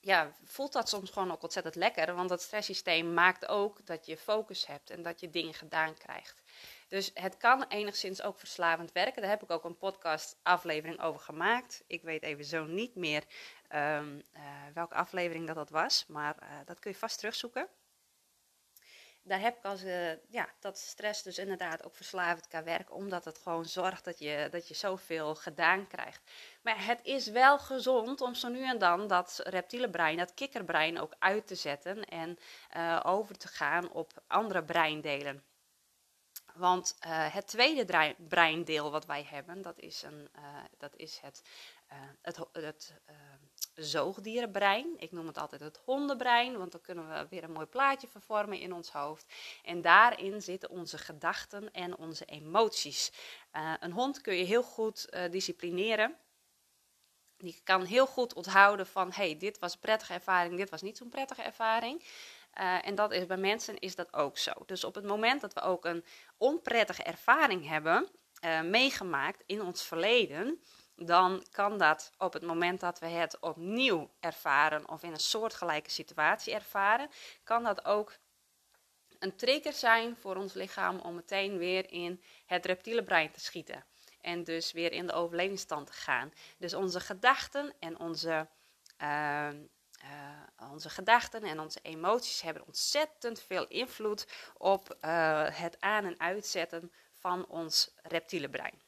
ja, 0.00 0.32
voelt 0.44 0.72
dat 0.72 0.88
soms 0.88 1.10
gewoon 1.10 1.32
ook 1.32 1.42
ontzettend 1.42 1.74
lekker. 1.74 2.14
Want 2.14 2.28
dat 2.28 2.42
stresssysteem 2.42 3.14
maakt 3.14 3.46
ook 3.48 3.86
dat 3.86 4.06
je 4.06 4.16
focus 4.16 4.66
hebt 4.66 4.90
en 4.90 5.02
dat 5.02 5.20
je 5.20 5.30
dingen 5.30 5.54
gedaan 5.54 5.94
krijgt. 5.94 6.42
Dus 6.88 7.10
het 7.14 7.36
kan 7.36 7.64
enigszins 7.68 8.22
ook 8.22 8.38
verslavend 8.38 8.92
werken. 8.92 9.22
Daar 9.22 9.30
heb 9.30 9.42
ik 9.42 9.50
ook 9.50 9.64
een 9.64 9.78
podcast 9.78 10.38
aflevering 10.42 11.00
over 11.00 11.20
gemaakt. 11.20 11.84
Ik 11.86 12.02
weet 12.02 12.22
even 12.22 12.44
zo 12.44 12.64
niet 12.64 12.94
meer 12.94 13.24
um, 13.74 14.22
uh, 14.36 14.42
welke 14.74 14.94
aflevering 14.94 15.46
dat, 15.46 15.56
dat 15.56 15.70
was, 15.70 16.06
maar 16.06 16.36
uh, 16.42 16.48
dat 16.64 16.78
kun 16.78 16.90
je 16.90 16.96
vast 16.96 17.18
terugzoeken. 17.18 17.68
daar 19.22 19.40
heb 19.40 19.56
ik 19.56 19.64
als, 19.64 19.84
uh, 19.84 20.10
ja, 20.30 20.48
dat 20.60 20.78
stress 20.78 21.22
dus 21.22 21.38
inderdaad 21.38 21.84
ook 21.84 21.94
verslavend 21.94 22.48
kan 22.48 22.64
werken, 22.64 22.94
omdat 22.94 23.24
het 23.24 23.38
gewoon 23.38 23.64
zorgt 23.64 24.04
dat 24.04 24.18
je, 24.18 24.48
dat 24.50 24.68
je 24.68 24.74
zoveel 24.74 25.34
gedaan 25.34 25.86
krijgt. 25.86 26.20
Maar 26.62 26.86
het 26.86 27.00
is 27.02 27.26
wel 27.26 27.58
gezond 27.58 28.20
om 28.20 28.34
zo 28.34 28.48
nu 28.48 28.64
en 28.64 28.78
dan 28.78 29.06
dat 29.06 29.40
reptiele 29.44 29.90
brein, 29.90 30.16
dat 30.16 30.34
kikkerbrein 30.34 31.00
ook 31.00 31.14
uit 31.18 31.46
te 31.46 31.54
zetten 31.54 32.04
en 32.04 32.38
over 33.04 33.38
te 33.38 33.48
gaan 33.48 33.92
op 33.92 34.22
andere 34.26 34.64
breindelen. 34.64 35.44
Want 36.54 36.96
uh, 37.06 37.34
het 37.34 37.46
tweede 37.46 38.14
breindeel 38.28 38.90
wat 38.90 39.06
wij 39.06 39.26
hebben, 39.30 39.62
dat 39.62 39.78
is, 39.78 40.02
een, 40.02 40.28
uh, 40.36 40.42
dat 40.78 40.96
is 40.96 41.18
het, 41.18 41.42
uh, 41.92 41.96
het, 42.22 42.38
het 42.52 42.94
zoogdierenbrein. 43.74 44.94
Ik 44.96 45.12
noem 45.12 45.26
het 45.26 45.38
altijd 45.38 45.60
het 45.60 45.80
hondenbrein, 45.84 46.58
want 46.58 46.72
dan 46.72 46.80
kunnen 46.80 47.08
we 47.08 47.26
weer 47.28 47.44
een 47.44 47.52
mooi 47.52 47.66
plaatje 47.66 48.08
vervormen 48.08 48.58
in 48.58 48.72
ons 48.72 48.90
hoofd. 48.90 49.32
En 49.64 49.82
daarin 49.82 50.42
zitten 50.42 50.70
onze 50.70 50.98
gedachten 50.98 51.72
en 51.72 51.96
onze 51.96 52.24
emoties. 52.24 53.12
een 53.80 53.92
hond 53.92 54.20
kun 54.20 54.34
je 54.34 54.44
heel 54.44 54.62
goed 54.62 55.16
disciplineren. 55.30 56.16
Die 57.36 57.60
kan 57.64 57.84
heel 57.84 58.06
goed 58.06 58.34
onthouden 58.34 58.86
van, 58.86 59.12
hey, 59.12 59.38
dit 59.38 59.58
was 59.58 59.72
een 59.72 59.80
prettige 59.80 60.12
ervaring, 60.12 60.56
dit 60.56 60.70
was 60.70 60.82
niet 60.82 60.96
zo'n 60.96 61.08
prettige 61.08 61.42
ervaring. 61.42 62.02
Uh, 62.60 62.86
en 62.86 62.94
dat 62.94 63.12
is 63.12 63.26
bij 63.26 63.36
mensen 63.36 63.78
is 63.78 63.94
dat 63.94 64.12
ook 64.12 64.38
zo. 64.38 64.52
Dus 64.66 64.84
op 64.84 64.94
het 64.94 65.04
moment 65.04 65.40
dat 65.40 65.52
we 65.52 65.60
ook 65.60 65.84
een 65.84 66.04
onprettige 66.36 67.02
ervaring 67.02 67.68
hebben 67.68 68.08
uh, 68.44 68.60
meegemaakt 68.60 69.42
in 69.46 69.62
ons 69.62 69.82
verleden, 69.82 70.60
dan 70.96 71.46
kan 71.50 71.78
dat 71.78 72.12
op 72.18 72.32
het 72.32 72.42
moment 72.42 72.80
dat 72.80 72.98
we 72.98 73.06
het 73.06 73.40
opnieuw 73.40 74.10
ervaren 74.20 74.88
of 74.88 75.02
in 75.02 75.10
een 75.10 75.16
soortgelijke 75.16 75.90
situatie 75.90 76.54
ervaren, 76.54 77.08
kan 77.42 77.62
dat 77.62 77.84
ook 77.84 78.16
een 79.18 79.36
trigger 79.36 79.72
zijn 79.72 80.16
voor 80.16 80.36
ons 80.36 80.52
lichaam 80.52 80.98
om 80.98 81.14
meteen 81.14 81.58
weer 81.58 81.90
in 81.92 82.22
het 82.46 82.66
reptiele 82.66 83.04
brein 83.04 83.30
te 83.30 83.40
schieten. 83.40 83.84
En 84.20 84.44
dus 84.44 84.72
weer 84.72 84.92
in 84.92 85.06
de 85.06 85.12
overlevingsstand 85.12 85.86
te 85.86 85.92
gaan. 85.92 86.32
Dus 86.58 86.74
onze 86.74 87.00
gedachten 87.00 87.74
en 87.78 87.98
onze 87.98 88.48
uh, 89.02 89.48
uh, 90.04 90.70
onze 90.70 90.90
gedachten 90.90 91.42
en 91.42 91.60
onze 91.60 91.78
emoties 91.82 92.40
hebben 92.40 92.66
ontzettend 92.66 93.42
veel 93.42 93.66
invloed 93.66 94.26
op 94.56 94.96
uh, 95.00 95.46
het 95.50 95.76
aan- 95.80 96.04
en 96.04 96.20
uitzetten 96.20 96.92
van 97.12 97.46
ons 97.46 97.94
reptiele 98.02 98.48
brein. 98.48 98.82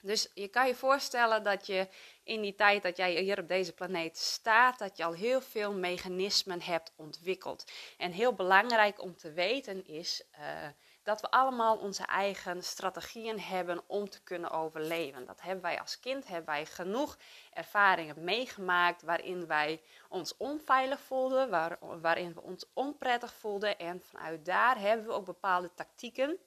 Dus 0.00 0.30
je 0.34 0.48
kan 0.48 0.66
je 0.66 0.74
voorstellen 0.74 1.42
dat 1.42 1.66
je 1.66 1.88
in 2.22 2.40
die 2.40 2.54
tijd 2.54 2.82
dat 2.82 2.96
jij 2.96 3.22
hier 3.22 3.38
op 3.38 3.48
deze 3.48 3.72
planeet 3.72 4.18
staat, 4.18 4.78
dat 4.78 4.96
je 4.96 5.04
al 5.04 5.12
heel 5.12 5.40
veel 5.40 5.72
mechanismen 5.72 6.62
hebt 6.62 6.92
ontwikkeld. 6.96 7.70
En 7.96 8.12
heel 8.12 8.34
belangrijk 8.34 9.02
om 9.02 9.16
te 9.16 9.32
weten 9.32 9.86
is 9.86 10.22
uh, 10.38 10.68
dat 11.04 11.20
we 11.20 11.30
allemaal 11.30 11.76
onze 11.76 12.02
eigen 12.02 12.62
strategieën 12.62 13.40
hebben 13.40 13.82
om 13.86 14.10
te 14.10 14.22
kunnen 14.22 14.50
overleven. 14.50 15.24
Dat 15.24 15.40
hebben 15.40 15.62
wij 15.62 15.80
als 15.80 16.00
kind, 16.00 16.26
hebben 16.26 16.46
wij 16.46 16.66
genoeg 16.66 17.18
ervaringen 17.52 18.24
meegemaakt 18.24 19.02
waarin 19.02 19.46
wij 19.46 19.82
ons 20.08 20.36
onveilig 20.36 21.00
voelden, 21.00 21.50
waar, 21.50 21.78
waarin 22.00 22.34
we 22.34 22.42
ons 22.42 22.66
onprettig 22.72 23.34
voelden. 23.34 23.78
En 23.78 24.02
vanuit 24.02 24.44
daar 24.44 24.78
hebben 24.78 25.06
we 25.06 25.12
ook 25.12 25.24
bepaalde 25.24 25.74
tactieken 25.74 26.38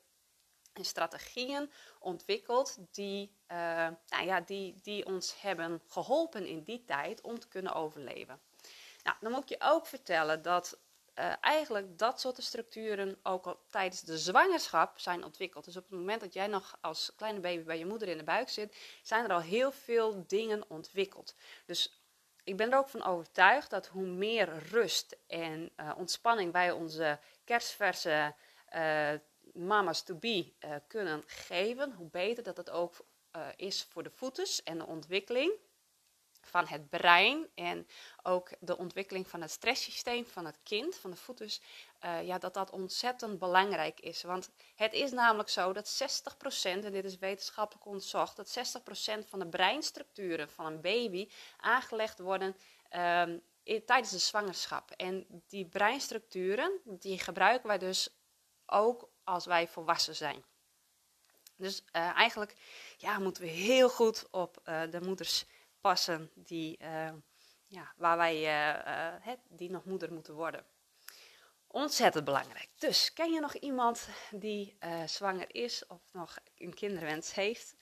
en 0.74 0.86
strategieën 0.86 1.72
ontwikkeld 2.00 2.78
die, 2.92 3.36
uh, 3.48 3.58
nou 4.08 4.26
ja, 4.26 4.42
die, 4.42 4.80
die 4.82 5.06
ons 5.06 5.42
hebben 5.42 5.82
geholpen 5.88 6.46
in 6.46 6.64
die 6.64 6.84
tijd 6.86 7.22
om 7.22 7.40
te 7.40 7.48
kunnen 7.48 7.74
overleven. 7.74 8.40
Nou, 9.04 9.18
dan 9.20 9.32
moet 9.32 9.42
ik 9.42 9.50
je 9.50 9.60
ook 9.60 9.86
vertellen 9.86 10.42
dat 10.42 10.80
uh, 11.20 11.34
eigenlijk 11.42 11.98
dat 11.98 12.20
soort 12.20 12.44
structuren 12.44 13.20
ook 13.24 13.46
al 13.46 13.60
tijdens 13.70 14.02
de 14.02 14.18
zwangerschap 14.18 15.00
zijn 15.00 15.24
ontwikkeld. 15.24 15.66
Dus 15.66 15.78
op 15.78 15.84
het 15.90 16.00
moment 16.00 16.22
dat 16.22 16.34
jij 16.34 16.48
nog 16.48 16.78
als 16.82 17.12
kleine 17.16 17.40
baby 17.40 17.64
bij 17.64 17.78
je 17.78 17.86
moeder 17.86 18.08
in 18.08 18.18
de 18.18 18.24
buik 18.24 18.50
zit, 18.50 18.76
zijn 19.02 19.24
er 19.24 19.32
al 19.32 19.42
heel 19.42 19.72
veel 19.72 20.24
dingen 20.28 20.70
ontwikkeld. 20.70 21.36
Dus 21.66 22.02
ik 22.44 22.58
ben 22.58 22.72
er 22.72 22.78
ook 22.78 22.90
van 22.90 23.04
overtuigd 23.04 23.70
dat 23.70 23.88
hoe 23.88 24.08
meer 24.08 24.64
rust 24.70 25.18
en 25.28 25.72
uh, 25.78 25.92
ontspanning 25.98 26.52
wij 26.52 26.72
onze 26.72 27.20
kerstverse 27.44 28.36
uh, 28.76 29.10
mama's 29.54 30.04
to 30.04 30.16
be 30.16 30.54
kunnen 30.88 31.24
geven, 31.26 31.94
hoe 31.94 32.10
beter 32.10 32.44
dat 32.44 32.58
het 32.58 32.70
ook 32.70 33.06
is 33.56 33.84
voor 33.84 34.04
de 34.04 34.10
voetes 34.10 34.64
en 34.64 34.78
de 34.78 34.86
ontwikkeling 34.86 35.52
van 36.48 36.68
het 36.68 36.90
brein 36.90 37.48
en 37.56 37.88
ook 38.24 38.50
de 38.60 38.78
ontwikkeling 38.78 39.28
van 39.28 39.42
het 39.42 39.52
stresssysteem 39.52 40.26
van 40.26 40.46
het 40.46 40.60
kind, 40.64 40.96
van 40.96 41.12
de 41.12 41.18
voetus, 41.18 41.62
uh, 42.06 42.24
ja, 42.24 42.38
dat 42.38 42.54
dat 42.54 42.72
ontzettend 42.72 43.40
belangrijk 43.40 44.00
is. 44.00 44.24
Want 44.24 44.50
het 44.76 44.94
is 44.94 45.12
namelijk 45.12 45.50
zo 45.50 45.74
dat 45.74 46.02
60%, 46.02 46.62
en 46.64 46.92
dit 46.92 47.06
is 47.06 47.18
wetenschappelijk 47.18 47.86
onderzocht, 47.86 48.36
dat 48.36 48.58
60% 49.24 49.28
van 49.28 49.40
de 49.40 49.48
breinstructuren 49.48 50.50
van 50.50 50.66
een 50.66 50.82
baby 50.82 51.30
aangelegd 51.58 52.20
worden 52.20 52.56
um, 52.96 53.42
in, 53.64 53.86
tijdens 53.86 54.12
de 54.12 54.18
zwangerschap. 54.18 54.92
En 54.92 55.26
die 55.48 55.66
breinstructuren, 55.66 56.80
die 56.84 57.20
gebruiken 57.20 57.68
wij 57.68 57.78
dus 57.78 58.10
ook 58.66 59.10
als 59.24 59.46
wij 59.46 59.68
volwassen 59.68 60.16
zijn. 60.16 60.44
Dus 61.56 61.82
uh, 61.82 62.16
eigenlijk 62.16 62.54
ja, 62.98 63.20
moeten 63.20 63.44
we 63.44 63.50
heel 63.50 63.90
goed 63.90 64.28
op 64.32 64.62
uh, 64.66 64.82
de 64.92 65.02
moeders 65.02 65.46
passen 65.88 66.32
die, 66.34 66.78
uh, 66.82 67.14
ja, 67.68 67.94
waar 67.98 68.18
wij, 68.18 68.38
uh, 69.26 69.34
die 69.50 69.70
nog 69.70 69.86
moeder 69.86 70.14
moeten 70.14 70.34
worden. 70.34 70.66
Ontzettend 71.68 72.26
belangrijk. 72.26 72.70
Dus 72.78 73.14
ken 73.14 73.32
je 73.32 73.40
nog 73.40 73.54
iemand 73.54 74.08
die 74.32 74.78
zwanger 75.06 75.56
is 75.56 75.86
of 75.88 76.02
nog 76.12 76.38
een 76.58 76.74
kinderwens 76.74 77.34
heeft? 77.34 77.76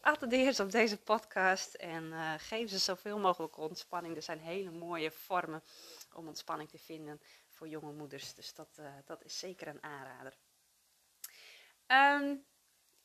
attendeer 0.00 0.52
ze 0.52 0.62
op 0.62 0.70
deze 0.70 0.96
podcast 0.96 1.74
en 1.74 2.12
geef 2.38 2.70
ze 2.70 2.78
zoveel 2.78 3.18
mogelijk 3.18 3.56
ontspanning. 3.56 4.16
Er 4.16 4.22
zijn 4.22 4.38
hele 4.38 4.70
mooie 4.70 5.10
vormen 5.10 5.62
om 6.12 6.28
ontspanning 6.28 6.68
te 6.68 6.78
vinden 6.78 7.20
voor 7.48 7.68
jonge 7.68 7.92
moeders. 7.92 8.34
Dus 8.34 8.54
dat, 8.54 8.80
dat 9.04 9.24
is 9.24 9.38
zeker 9.38 9.68
een 9.68 9.82
aanrader. 9.82 10.36
Um, 11.86 12.44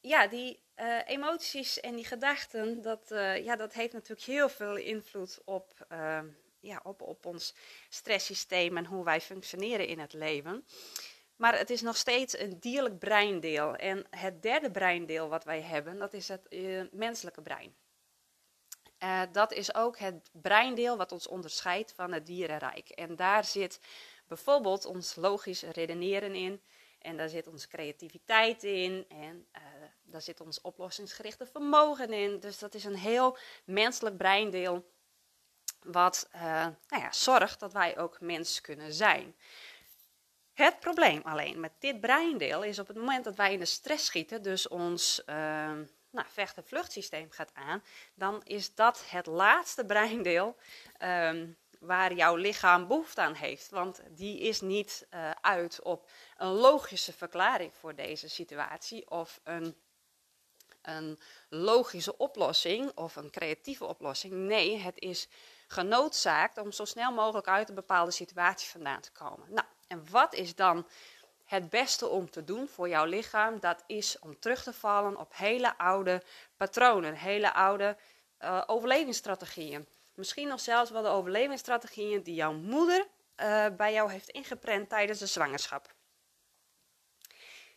ja, 0.04 0.28
die 0.28 0.64
uh, 0.76 1.00
emoties 1.06 1.80
en 1.80 1.96
die 1.96 2.06
gedachten, 2.06 2.82
dat, 2.82 3.12
uh, 3.12 3.44
ja, 3.44 3.56
dat 3.56 3.74
heeft 3.74 3.94
natuurlijk 3.94 4.28
heel 4.28 4.50
veel 4.50 4.76
invloed 4.76 5.42
op, 5.46 5.86
uh, 5.92 6.20
ja, 6.60 6.80
op, 6.84 7.02
op 7.02 7.26
ons 7.26 7.56
stresssysteem 7.90 8.78
en 8.78 8.86
hoe 8.86 9.04
wij 9.04 9.22
functioneren 9.22 9.88
in 9.88 10.00
het 10.00 10.14
leven. 10.14 10.66
Maar 11.36 11.58
het 11.58 11.70
is 11.70 11.82
nog 11.82 11.98
steeds 11.98 12.38
een 12.40 12.60
dierlijk 12.60 13.00
breindeel. 13.00 13.76
En 13.76 14.06
het 14.10 14.42
derde 14.42 14.72
breindeel 14.72 15.30
wat 15.30 15.44
wij 15.44 15.62
hebben, 15.62 15.98
dat 15.98 16.14
is 16.14 16.28
het 16.28 16.48
menselijke 16.92 17.42
brein. 17.42 17.76
dat 19.32 19.52
is 19.52 19.76
ook 19.76 19.98
het 19.98 20.30
breindeel 20.32 20.98
wat 20.98 21.12
ons 21.12 21.28
onderscheidt 21.28 21.94
van 21.94 22.12
het 22.12 22.26
dierenrijk. 22.26 22.90
En 22.90 23.16
daar 23.16 23.46
zit 23.46 23.80
bijvoorbeeld 24.28 24.86
ons 24.86 25.16
logisch 25.16 25.62
redeneren 25.62 26.36
in. 26.36 26.62
En 27.00 27.18
daar 27.18 27.30
zit 27.30 27.48
onze 27.48 27.68
creativiteit 27.68 28.64
in. 28.64 29.06
En 29.08 29.48
daar 30.14 30.22
zit 30.22 30.42
ons 30.42 30.62
oplossingsgerichte 30.62 31.46
vermogen 31.46 32.14
in. 32.14 32.40
Dus 32.40 32.60
dat 32.60 32.74
is 32.74 32.84
een 32.84 32.96
heel 32.96 33.38
menselijk 33.66 34.18
breindeel. 34.18 34.92
Wat 35.82 36.30
uh, 36.36 36.42
nou 36.88 37.02
ja, 37.02 37.12
zorgt 37.12 37.60
dat 37.60 37.74
wij 37.74 37.98
ook 37.98 38.22
mens 38.22 38.62
kunnen 38.62 38.94
zijn. 38.94 39.36
Het 40.54 40.80
probleem 40.80 41.22
alleen 41.24 41.60
met 41.60 41.72
dit 41.80 42.02
breindeel 42.02 42.64
is 42.64 42.80
op 42.80 42.88
het 42.88 42.98
moment 42.98 43.24
dat 43.24 43.36
wij 43.36 43.54
in 43.54 43.60
de 43.60 43.66
stress 43.66 44.06
schieten, 44.06 44.42
dus 44.42 44.68
ons 44.68 45.22
uh, 45.26 45.36
nou, 46.10 46.28
vecht- 46.28 46.58
en 46.58 46.66
vluchtsysteem 46.66 47.32
gaat 47.32 47.52
aan, 47.54 47.84
dan 48.14 48.42
is 48.44 48.76
dat 48.76 49.10
het 49.10 49.26
laatste 49.26 49.86
breindeel 49.86 50.56
um, 51.00 51.58
waar 51.80 52.14
jouw 52.14 52.36
lichaam 52.36 52.88
behoefte 52.88 53.22
aan 53.22 53.34
heeft. 53.34 53.70
Want 53.70 54.02
die 54.10 54.40
is 54.40 54.62
niet 54.62 55.08
uh, 55.10 55.32
uit 55.42 55.82
op 55.82 56.10
een 56.38 56.52
logische 56.52 57.14
verklaring 57.14 57.74
voor 57.74 57.96
deze 57.96 58.30
situatie 58.30 59.10
of 59.10 59.40
een 59.44 59.76
een 60.84 61.20
logische 61.50 62.18
oplossing 62.18 62.92
of 62.96 63.16
een 63.16 63.30
creatieve 63.30 63.86
oplossing. 63.86 64.34
Nee, 64.34 64.78
het 64.78 65.00
is 65.00 65.28
genoodzaakt 65.68 66.58
om 66.58 66.72
zo 66.72 66.86
snel 66.86 67.12
mogelijk 67.12 67.48
uit 67.48 67.70
een 67.70 67.76
bepaalde 67.76 68.12
situatie 68.12 68.70
vandaan 68.70 69.02
te 69.02 69.12
komen. 69.12 69.48
Nou, 69.50 69.68
en 69.88 70.06
wat 70.12 70.34
is 70.34 70.56
dan 70.56 70.88
het 71.46 71.70
beste 71.70 72.08
om 72.08 72.30
te 72.30 72.44
doen 72.44 72.68
voor 72.68 72.90
jouw 72.90 73.06
lichaam? 73.06 73.60
Dat 73.60 73.84
is 73.88 74.20
om 74.20 74.40
terug 74.40 74.64
te 74.64 74.74
vallen 74.74 75.18
op 75.18 75.36
hele 75.36 75.78
oude 75.78 76.24
patronen, 76.58 77.14
hele 77.14 77.54
oude 77.54 77.98
uh, 78.42 78.64
overlevingsstrategieën. 78.66 79.88
Misschien 80.16 80.48
nog 80.48 80.60
zelfs 80.60 80.92
wel 80.92 81.02
de 81.02 81.08
overlevingsstrategieën 81.08 82.24
die 82.24 82.36
jouw 82.36 82.54
moeder 82.54 83.08
uh, 83.38 83.66
bij 83.78 83.94
jou 83.94 84.12
heeft 84.12 84.30
ingeprent 84.30 84.90
tijdens 84.90 85.20
de 85.20 85.26
zwangerschap. 85.26 85.94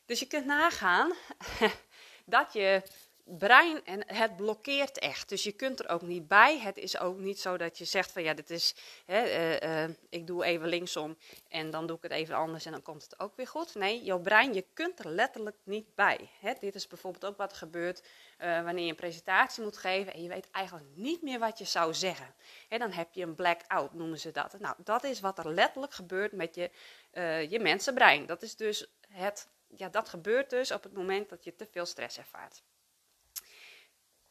Dus 0.07 0.19
je 0.19 0.27
kunt 0.27 0.47
nagaan 0.47 1.13
dat 2.27 2.53
je 2.53 2.83
brein 3.27 3.85
en 3.85 4.03
het 4.07 4.37
blokkeert 4.37 4.99
echt. 4.99 5.29
Dus 5.29 5.43
je 5.43 5.53
kunt 5.53 5.81
er 5.81 5.89
ook 5.89 6.03
niet 6.03 6.29
bij. 6.29 6.59
Het 6.59 6.77
is 6.77 6.99
ook 6.99 7.19
niet 7.19 7.41
zo 7.41 7.57
dat 7.57 7.79
je 7.79 7.85
zegt 7.85 8.13
van 8.13 8.23
ja, 8.23 8.35
dit 8.35 8.51
is, 8.51 8.75
hè, 9.07 9.25
uh, 9.25 9.85
uh, 9.85 9.95
ik 10.09 10.27
doe 10.27 10.45
even 10.45 10.69
linksom 10.69 11.17
en 11.49 11.71
dan 11.71 11.87
doe 11.87 11.97
ik 11.97 12.03
het 12.03 12.13
even 12.13 12.35
anders 12.35 12.65
en 12.65 12.73
dan 12.73 12.83
komt 12.83 13.03
het 13.03 13.21
ook 13.21 13.37
weer 13.37 13.47
goed. 13.47 13.75
Nee, 13.75 14.03
jouw 14.03 14.19
brein, 14.19 14.55
je 14.55 14.65
kunt 14.73 14.99
er 14.99 15.09
letterlijk 15.09 15.57
niet 15.63 15.95
bij. 15.95 16.31
Hè, 16.41 16.53
dit 16.61 16.75
is 16.75 16.87
bijvoorbeeld 16.87 17.25
ook 17.25 17.37
wat 17.37 17.51
er 17.51 17.57
gebeurt 17.57 18.03
uh, 18.39 18.63
wanneer 18.63 18.85
je 18.85 18.91
een 18.91 18.97
presentatie 18.97 19.63
moet 19.63 19.77
geven 19.77 20.13
en 20.13 20.23
je 20.23 20.29
weet 20.29 20.51
eigenlijk 20.51 20.87
niet 20.95 21.23
meer 21.23 21.39
wat 21.39 21.59
je 21.59 21.65
zou 21.65 21.95
zeggen. 21.95 22.35
Hè, 22.69 22.79
dan 22.79 22.93
heb 22.93 23.09
je 23.13 23.23
een 23.23 23.35
blackout, 23.35 23.95
noemen 23.95 24.19
ze 24.19 24.31
dat. 24.31 24.59
Nou, 24.59 24.75
dat 24.85 25.05
is 25.05 25.21
wat 25.21 25.39
er 25.39 25.53
letterlijk 25.53 25.93
gebeurt 25.93 26.33
met 26.33 26.55
je, 26.55 26.71
je 27.49 27.59
mensenbrein. 27.61 28.27
Dat 28.27 28.43
is 28.43 28.57
dus 28.57 28.87
het, 29.09 29.49
ja, 29.69 29.89
dat 29.89 30.09
gebeurt 30.09 30.51
dus 30.51 30.71
op 30.71 30.83
het 30.83 30.93
moment 30.93 31.29
dat 31.29 31.45
je 31.45 31.55
te 31.55 31.69
veel 31.71 31.87
stress 31.87 32.19
ervaart. 32.19 32.63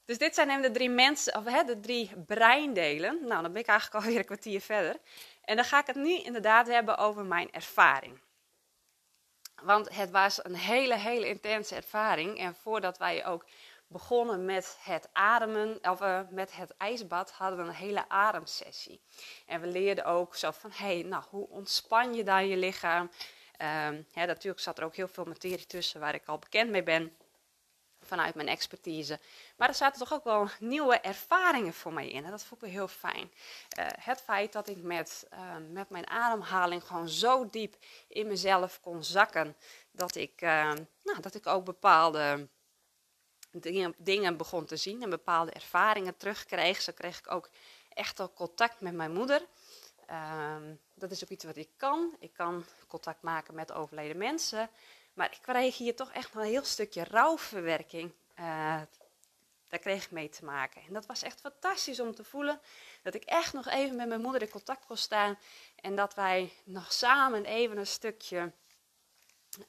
Dus 0.05 0.17
dit 0.17 0.35
zijn 0.35 0.61
de 0.61 0.71
drie 0.71 0.89
mensen, 0.89 1.35
of 1.35 1.45
hè, 1.45 1.63
de 1.63 1.79
drie 1.79 2.11
breindelen. 2.25 3.19
Nou, 3.27 3.41
dan 3.41 3.51
ben 3.51 3.61
ik 3.61 3.67
eigenlijk 3.67 3.97
alweer 4.05 4.19
een 4.19 4.25
kwartier 4.25 4.61
verder. 4.61 4.97
En 5.41 5.55
dan 5.55 5.65
ga 5.65 5.79
ik 5.79 5.87
het 5.87 5.95
nu 5.95 6.19
inderdaad 6.23 6.67
hebben 6.67 6.97
over 6.97 7.25
mijn 7.25 7.51
ervaring. 7.51 8.21
Want 9.63 9.95
het 9.95 10.11
was 10.11 10.43
een 10.43 10.55
hele, 10.55 10.97
hele 10.97 11.27
intense 11.27 11.75
ervaring. 11.75 12.39
En 12.39 12.55
voordat 12.55 12.97
wij 12.97 13.25
ook 13.25 13.45
begonnen 13.87 14.45
met 14.45 14.77
het 14.79 15.09
ademen, 15.13 15.79
of 15.81 16.01
uh, 16.01 16.19
met 16.29 16.55
het 16.55 16.77
ijsbad, 16.77 17.31
hadden 17.31 17.59
we 17.59 17.65
een 17.65 17.75
hele 17.75 18.09
ademsessie. 18.09 19.01
En 19.45 19.61
we 19.61 19.67
leerden 19.67 20.05
ook 20.05 20.35
zo 20.35 20.51
van, 20.51 20.71
hé, 20.73 20.85
hey, 20.85 21.03
nou, 21.03 21.23
hoe 21.29 21.47
ontspan 21.49 22.13
je 22.13 22.23
dan 22.23 22.47
je 22.47 22.57
lichaam? 22.57 23.11
Um, 23.61 24.07
ja, 24.11 24.25
natuurlijk 24.25 24.61
zat 24.61 24.77
er 24.77 24.83
ook 24.83 24.95
heel 24.95 25.07
veel 25.07 25.25
materie 25.25 25.65
tussen 25.65 25.99
waar 25.99 26.13
ik 26.13 26.25
al 26.25 26.39
bekend 26.39 26.69
mee 26.69 26.83
ben 26.83 27.17
vanuit 28.05 28.35
mijn 28.35 28.47
expertise. 28.47 29.19
Maar 29.57 29.67
er 29.67 29.75
zaten 29.75 29.99
toch 29.99 30.13
ook 30.13 30.23
wel 30.23 30.49
nieuwe 30.59 30.99
ervaringen 30.99 31.73
voor 31.73 31.93
mij 31.93 32.09
in. 32.09 32.25
En 32.25 32.31
dat 32.31 32.43
vond 32.43 32.63
ik 32.63 32.71
heel 32.71 32.87
fijn. 32.87 33.31
Uh, 33.79 33.85
het 33.99 34.21
feit 34.21 34.53
dat 34.53 34.67
ik 34.67 34.81
met, 34.81 35.27
uh, 35.33 35.55
met 35.71 35.89
mijn 35.89 36.09
ademhaling 36.09 36.83
gewoon 36.83 37.09
zo 37.09 37.49
diep 37.49 37.75
in 38.07 38.27
mezelf 38.27 38.79
kon 38.79 39.03
zakken. 39.03 39.55
Dat 39.91 40.15
ik, 40.15 40.41
uh, 40.41 40.71
nou, 41.03 41.21
dat 41.21 41.35
ik 41.35 41.47
ook 41.47 41.65
bepaalde 41.65 42.47
dingen, 43.51 43.93
dingen 43.97 44.37
begon 44.37 44.65
te 44.65 44.75
zien 44.75 45.03
en 45.03 45.09
bepaalde 45.09 45.51
ervaringen 45.51 46.17
terugkreeg. 46.17 46.81
Zo 46.81 46.91
kreeg 46.91 47.19
ik 47.19 47.31
ook 47.31 47.49
echt 47.89 48.19
al 48.19 48.33
contact 48.33 48.81
met 48.81 48.93
mijn 48.93 49.11
moeder. 49.11 49.41
Ehm, 50.07 50.75
dat 50.93 51.11
is 51.11 51.23
ook 51.23 51.29
iets 51.29 51.43
wat 51.43 51.55
ik 51.55 51.69
kan. 51.77 52.15
Ik 52.19 52.33
kan 52.33 52.65
contact 52.87 53.21
maken 53.21 53.55
met 53.55 53.71
overleden 53.71 54.17
mensen. 54.17 54.69
Maar 55.13 55.31
ik 55.31 55.39
kreeg 55.41 55.77
hier 55.77 55.95
toch 55.95 56.11
echt 56.11 56.33
wel 56.33 56.43
een 56.43 56.49
heel 56.49 56.63
stukje 56.63 57.03
rouwverwerking. 57.03 58.11
Uh, 58.39 58.81
daar 59.67 59.79
kreeg 59.79 60.03
ik 60.05 60.11
mee 60.11 60.29
te 60.29 60.45
maken. 60.45 60.81
En 60.87 60.93
dat 60.93 61.05
was 61.05 61.21
echt 61.21 61.39
fantastisch 61.39 61.99
om 61.99 62.15
te 62.15 62.23
voelen. 62.23 62.59
Dat 63.03 63.13
ik 63.13 63.23
echt 63.23 63.53
nog 63.53 63.67
even 63.67 63.95
met 63.95 64.07
mijn 64.07 64.21
moeder 64.21 64.41
in 64.41 64.49
contact 64.49 64.85
kon 64.85 64.97
staan. 64.97 65.37
En 65.75 65.95
dat 65.95 66.13
wij 66.13 66.53
nog 66.63 66.93
samen 66.93 67.45
even 67.45 67.77
een 67.77 67.87
stukje. 67.87 68.51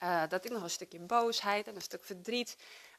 Uh, 0.03 0.23
dat 0.29 0.45
ik 0.45 0.51
nog 0.51 0.63
een 0.63 0.71
stukje 0.71 1.01
boosheid 1.01 1.67
en 1.67 1.75
een 1.75 1.81
stuk 1.81 2.05
verdriet 2.05 2.57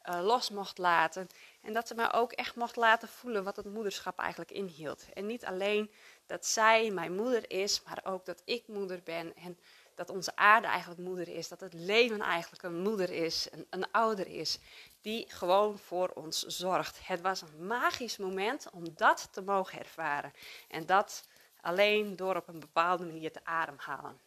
uh, 0.10 0.26
los 0.26 0.50
mocht 0.50 0.78
laten. 0.78 1.28
En 1.62 1.74
dat 1.74 1.88
ze 1.88 1.96
mij 1.96 2.14
ook 2.14 2.32
echt 2.32 2.56
mocht 2.56 2.76
laten 2.76 3.08
voelen 3.08 3.44
wat 3.44 3.56
het 3.56 3.66
moederschap 3.66 4.20
eigenlijk 4.20 4.52
inhield. 4.52 5.06
En 5.14 5.26
niet 5.26 5.46
alleen 5.46 5.92
dat 6.28 6.46
zij 6.46 6.92
mijn 6.92 7.16
moeder 7.16 7.52
is, 7.52 7.82
maar 7.84 8.02
ook 8.04 8.26
dat 8.26 8.42
ik 8.46 8.68
moeder 8.68 9.02
ben. 9.04 9.36
En 9.36 9.58
dat 9.96 10.10
onze 10.10 10.36
aarde 10.36 10.68
eigenlijk 10.68 11.02
moeder 11.02 11.28
is, 11.28 11.48
dat 11.48 11.60
het 11.60 11.74
leven 11.74 12.22
eigenlijk 12.22 12.64
een 12.64 12.82
moeder 12.82 13.10
is, 13.10 13.48
een, 13.52 13.68
een 13.70 13.92
ouder 13.92 14.28
is, 14.28 14.60
die 15.02 15.26
gewoon 15.32 15.78
voor 15.78 16.10
ons 16.10 16.42
zorgt. 16.42 17.08
Het 17.08 17.22
was 17.22 17.42
een 17.42 17.68
magisch 17.68 18.18
moment 18.18 18.70
om 18.72 18.84
dat 18.96 19.28
te 19.32 19.42
mogen 19.42 19.80
ervaren. 19.80 20.34
En 20.68 20.86
dat 20.86 21.24
alleen 21.62 22.16
door 22.16 22.36
op 22.36 22.48
een 22.48 22.60
bepaalde 22.60 23.06
manier 23.06 23.32
te 23.32 23.46
ademhalen. 23.46 24.20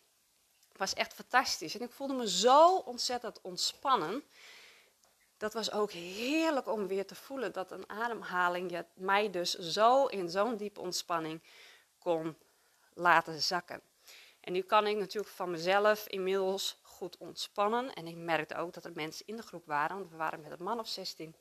Het 0.69 0.79
was 0.79 0.95
echt 0.95 1.15
fantastisch 1.15 1.75
en 1.75 1.83
ik 1.83 1.91
voelde 1.91 2.15
me 2.15 2.29
zo 2.29 2.77
ontzettend 2.77 3.41
ontspannen. 3.41 4.23
Dat 5.37 5.53
was 5.53 5.73
ook 5.73 5.91
heerlijk 5.91 6.69
om 6.69 6.87
weer 6.87 7.07
te 7.07 7.15
voelen 7.15 7.53
dat 7.53 7.71
een 7.71 7.89
ademhaling 7.89 8.85
mij 8.95 9.31
dus 9.31 9.55
zo 9.59 10.07
in 10.07 10.31
zo'n 10.31 10.57
diepe 10.57 10.81
ontspanning 10.81 11.41
kon 12.01 12.37
laten 12.95 13.41
zakken. 13.41 13.83
En 14.41 14.53
nu 14.53 14.63
kan 14.63 14.87
ik 14.87 14.97
natuurlijk 14.97 15.35
van 15.35 15.51
mezelf 15.51 16.07
inmiddels 16.07 16.79
goed 16.83 17.17
ontspannen. 17.17 17.95
En 17.95 18.07
ik 18.07 18.17
merkte 18.17 18.57
ook 18.57 18.73
dat 18.73 18.85
er 18.85 18.93
mensen 18.95 19.27
in 19.27 19.37
de 19.37 19.43
groep 19.43 19.67
waren, 19.67 19.97
want 19.97 20.11
we 20.11 20.17
waren 20.17 20.41
met 20.41 20.51
een 20.51 20.65
man 20.65 20.79
of 20.79 20.89
16. 20.89 21.35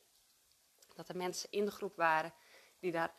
Dat 0.95 1.09
er 1.09 1.17
mensen 1.17 1.51
in 1.51 1.65
de 1.65 1.71
groep 1.71 1.95
waren 1.95 2.33
die 2.79 2.91
daar 2.91 3.13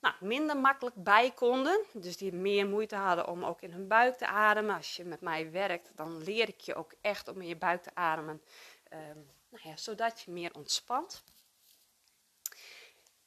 nou, 0.00 0.14
minder 0.20 0.56
makkelijk 0.56 1.02
bij 1.02 1.30
konden. 1.30 1.84
Dus 1.92 2.16
die 2.16 2.32
meer 2.32 2.66
moeite 2.66 2.96
hadden 2.96 3.28
om 3.28 3.44
ook 3.44 3.60
in 3.60 3.72
hun 3.72 3.88
buik 3.88 4.16
te 4.16 4.26
ademen. 4.26 4.76
Als 4.76 4.96
je 4.96 5.04
met 5.04 5.20
mij 5.20 5.50
werkt, 5.50 5.90
dan 5.94 6.22
leer 6.22 6.48
ik 6.48 6.60
je 6.60 6.74
ook 6.74 6.92
echt 7.00 7.28
om 7.28 7.40
in 7.40 7.48
je 7.48 7.56
buik 7.56 7.82
te 7.82 7.94
ademen. 7.94 8.42
Um, 8.92 9.30
nou 9.48 9.68
ja, 9.68 9.76
zodat 9.76 10.20
je 10.20 10.30
meer 10.30 10.54
ontspant. 10.54 11.24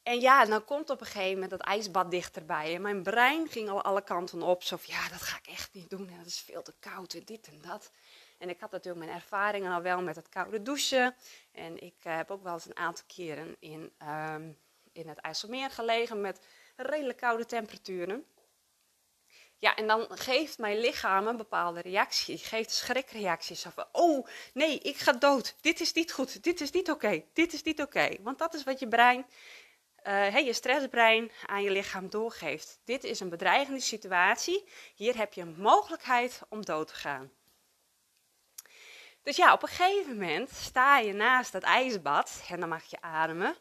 En 0.08 0.20
ja, 0.20 0.46
dan 0.46 0.66
komt 0.66 0.90
op 0.90 1.00
een 1.00 1.06
gegeven 1.06 1.34
moment 1.34 1.50
dat 1.50 1.62
ijsbad 1.62 2.12
dichterbij. 2.12 2.76
En 2.76 2.82
mijn 2.82 3.04
brein 3.04 3.48
ging 3.48 3.70
al 3.70 3.82
alle 3.82 4.02
kanten 4.02 4.42
op. 4.42 4.64
Zo 4.64 4.78
van, 4.78 4.96
ja, 4.96 5.10
dat 5.10 5.22
ga 5.22 5.38
ik 5.38 5.48
echt 5.48 5.74
niet 5.74 5.90
doen. 5.90 6.10
En 6.10 6.18
dat 6.18 6.26
is 6.26 6.40
veel 6.40 6.62
te 6.62 6.74
koud 6.80 7.14
en 7.14 7.24
dit 7.26 7.48
en 7.48 7.62
dat. 7.62 7.92
En 8.38 8.50
ik 8.50 8.60
had 8.60 8.72
natuurlijk 8.72 9.06
mijn 9.06 9.18
ervaringen 9.18 9.72
al 9.72 9.82
wel 9.82 10.02
met 10.02 10.16
het 10.16 10.30
koude 10.30 10.62
douchen. 10.62 11.16
En 11.52 11.84
ik 11.84 11.96
uh, 12.04 12.16
heb 12.16 12.32
ook 12.32 12.44
wel 12.44 12.54
eens 12.54 12.66
een 12.66 12.78
aantal 12.78 13.06
keren 13.16 13.56
in, 13.60 13.92
um, 14.34 14.58
in 14.92 15.08
het 15.08 15.18
IJsselmeer 15.18 15.70
gelegen 15.70 16.22
met 16.22 16.40
redelijk 16.76 17.18
koude 17.18 17.46
temperaturen. 17.46 18.26
Ja, 19.60 19.76
en 19.76 19.88
dan 19.88 20.08
geeft 20.10 20.58
mijn 20.58 20.80
lichaam 20.80 21.28
een 21.28 21.38
bepaalde 21.38 21.82
reactie. 21.82 22.38
Geeft 22.38 22.72
schrikreacties. 22.72 23.62
Van, 23.62 23.86
oh, 23.92 24.28
nee, 24.54 24.80
ik 24.80 24.98
ga 24.98 25.12
dood. 25.12 25.56
Dit 25.62 25.80
is 25.80 25.94
niet 25.94 26.12
goed. 26.12 26.44
Dit 26.44 26.62
is 26.62 26.72
niet 26.72 26.92
oké. 26.92 27.24
Dit 27.34 27.54
is 27.54 27.64
niet 27.64 27.82
oké. 27.82 28.10
Want 28.22 28.38
dat 28.38 28.54
is 28.54 28.64
wat 28.64 28.80
je 28.80 28.88
brein 28.88 29.26
uh, 30.08 30.38
je 30.38 30.54
stressbrein 30.54 31.32
aan 31.46 31.64
je 31.64 31.72
lichaam 31.72 32.10
doorgeeft. 32.10 32.80
Dit 32.84 33.04
is 33.04 33.20
een 33.20 33.30
bedreigende 33.30 33.80
situatie. 33.80 34.70
Hier 34.96 35.18
heb 35.18 35.34
je 35.34 35.42
een 35.42 35.56
mogelijkheid 35.58 36.42
om 36.50 36.66
dood 36.66 36.88
te 36.88 36.96
gaan. 36.96 37.32
Dus 39.24 39.36
ja, 39.36 39.54
op 39.54 39.62
een 39.62 39.68
gegeven 39.68 40.14
moment 40.14 40.50
sta 40.50 40.98
je 40.98 41.14
naast 41.14 41.54
het 41.54 41.64
ijsbad 41.64 42.44
en 42.50 42.60
dan 42.60 42.70
mag 42.70 42.84
je 42.84 43.02
ademen. 43.02 43.56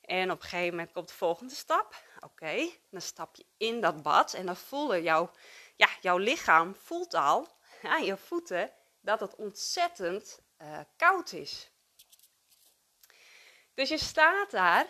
En 0.00 0.30
op 0.30 0.42
een 0.42 0.48
gegeven 0.48 0.70
moment 0.70 0.92
komt 0.92 1.08
de 1.08 1.14
volgende 1.14 1.54
stap. 1.54 2.02
Oké, 2.20 2.70
dan 2.90 3.00
stap 3.00 3.36
je 3.36 3.46
in 3.56 3.80
dat 3.80 4.02
bad 4.02 4.34
en 4.34 4.46
dan 4.46 4.56
voelde 4.56 5.02
jouw, 5.02 5.30
ja, 5.76 5.88
jouw 6.00 6.16
lichaam 6.16 6.74
voelt 6.74 7.14
al 7.14 7.48
aan 7.82 8.04
je 8.04 8.16
voeten 8.16 8.72
dat 9.00 9.20
het 9.20 9.34
ontzettend 9.34 10.40
uh, 10.62 10.78
koud 10.96 11.32
is. 11.32 11.70
Dus 13.74 13.88
je 13.88 13.98
staat 13.98 14.50
daar 14.50 14.86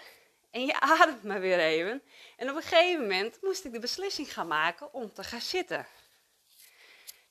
en 0.57 0.66
je 0.66 0.81
ademt 0.81 1.23
maar 1.23 1.40
weer 1.40 1.59
even. 1.59 2.03
En 2.37 2.51
op 2.51 2.57
een 2.57 2.62
gegeven 2.62 3.01
moment 3.01 3.38
moest 3.42 3.64
ik 3.64 3.73
de 3.73 3.79
beslissing 3.79 4.33
gaan 4.33 4.47
maken 4.47 4.95
om 4.95 5.12
te 5.12 5.25
gaan 5.25 5.40
zitten. 5.40 5.87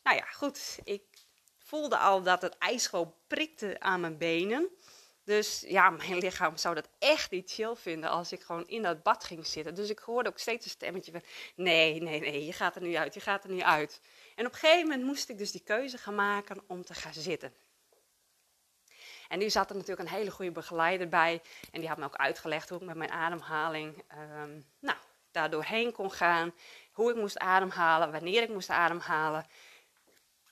Nou 0.04 0.18
ja, 0.18 0.26
goed. 0.26 0.80
Ik 0.84 1.04
voelde 1.58 1.98
al 1.98 2.24
dat 2.24 2.42
het 2.42 2.58
ijs 2.58 2.88
gewoon 2.88 3.14
prikte 3.28 3.80
aan 3.80 4.00
mijn 4.00 4.18
benen. 4.18 4.70
Dus 5.24 5.64
ja, 5.68 5.90
mijn 5.90 6.18
lichaam 6.18 6.58
zou 6.58 6.76
dat 6.76 6.90
echt 7.00 7.32
niet 7.32 7.52
chill 7.52 7.76
vinden 7.76 8.10
als 8.10 8.32
ik 8.32 8.42
gewoon 8.42 8.68
in 8.68 8.82
dat 8.82 9.04
bad 9.04 9.24
ging 9.24 9.46
zitten. 9.48 9.76
Dus 9.76 9.90
ik 9.90 10.00
hoorde 10.00 10.30
ook 10.30 10.40
steeds 10.40 10.66
een 10.66 10.72
stemmetje 10.72 11.12
van: 11.12 11.24
nee, 11.56 12.02
nee, 12.02 12.20
nee, 12.20 12.46
je 12.46 12.54
gaat 12.54 12.76
er 12.76 12.82
nu 12.82 12.96
uit, 12.96 13.14
je 13.14 13.20
gaat 13.20 13.44
er 13.44 13.50
nu 13.50 13.62
uit. 13.62 14.02
En 14.36 14.46
op 14.46 14.54
een 14.54 14.60
gegeven 14.60 14.88
moment 14.88 15.04
moest 15.04 15.30
ik 15.30 15.38
dus 15.38 15.52
die 15.52 15.64
keuze 15.64 15.98
gaan 15.98 16.16
maken 16.16 16.64
om 16.68 16.86
te 16.86 16.94
gaan 16.94 17.14
zitten. 17.14 17.54
En 19.28 19.40
nu 19.40 19.50
zat 19.50 19.70
er 19.70 19.76
natuurlijk 19.76 20.10
een 20.10 20.16
hele 20.16 20.32
goede 20.32 20.52
begeleider 20.52 21.10
bij. 21.10 21.42
En 21.72 21.80
die 21.80 21.90
had 21.90 21.98
me 21.98 22.06
ook 22.06 22.16
uitgelegd 22.16 22.70
hoe 22.70 22.80
ik 22.80 22.86
met 22.86 22.96
mijn 22.96 23.12
ademhaling 23.12 24.04
um, 24.42 24.66
nou, 24.80 24.98
daar 25.32 25.50
doorheen 25.50 25.92
kon 25.92 26.12
gaan. 26.12 26.54
Hoe 26.92 27.12
ik 27.12 27.16
moest 27.16 27.38
ademhalen, 27.38 28.12
wanneer 28.12 28.42
ik 28.42 28.50
moest 28.50 28.70
ademhalen. 28.70 29.46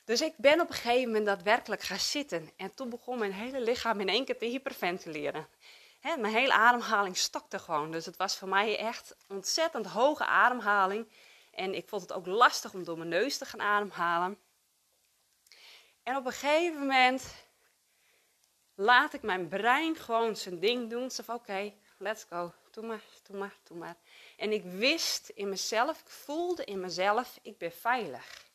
Dus 0.06 0.22
ik 0.22 0.34
ben 0.38 0.62
op 0.62 0.70
een 0.70 0.76
gegeven 0.76 1.08
moment 1.08 1.26
daadwerkelijk 1.26 1.82
gaan 1.82 2.00
zitten. 2.00 2.52
En 2.58 2.76
toen 2.76 2.90
begon 2.90 3.20
mijn 3.20 3.34
hele 3.34 3.62
lichaam 3.62 4.00
in 4.00 4.10
één 4.10 4.26
keer 4.26 4.38
te 4.38 4.46
hyperventileren. 4.46 5.48
Mijn 6.02 6.34
hele 6.34 6.54
ademhaling 6.54 7.18
stokte 7.18 7.60
gewoon. 7.60 7.92
Dus 7.92 8.06
het 8.06 8.18
was 8.18 8.38
voor 8.38 8.48
mij 8.48 8.78
echt 8.78 9.16
ontzettend 9.28 9.86
hoge 9.86 10.26
ademhaling. 10.26 11.08
En 11.52 11.74
ik 11.76 11.88
vond 11.90 12.02
het 12.02 12.14
ook 12.14 12.26
lastig 12.26 12.74
om 12.74 12.84
door 12.84 12.98
mijn 12.98 13.10
neus 13.10 13.38
te 13.38 13.46
gaan 13.46 13.62
ademhalen. 13.62 14.38
En 16.04 16.16
op 16.16 16.26
een 16.26 16.32
gegeven 16.32 16.80
moment 16.80 17.43
laat 18.76 19.14
ik 19.14 19.22
mijn 19.22 19.48
brein 19.48 19.96
gewoon 19.96 20.36
zijn 20.36 20.60
ding 20.60 20.90
doen. 20.90 21.12
Zo 21.12 21.24
van, 21.24 21.36
oké, 21.36 21.74
let's 21.98 22.24
go. 22.30 22.54
Doe 22.72 22.86
maar, 22.86 23.02
doe 23.24 23.38
maar, 23.38 23.56
doe 23.64 23.78
maar. 23.78 23.96
En 24.38 24.52
ik 24.52 24.64
wist 24.64 25.30
in 25.30 25.50
mezelf, 25.50 26.00
ik 26.00 26.10
voelde 26.10 26.64
in 26.66 26.80
mezelf, 26.80 27.40
ik 27.42 27.58
ben 27.58 27.72
veilig. 27.72 28.46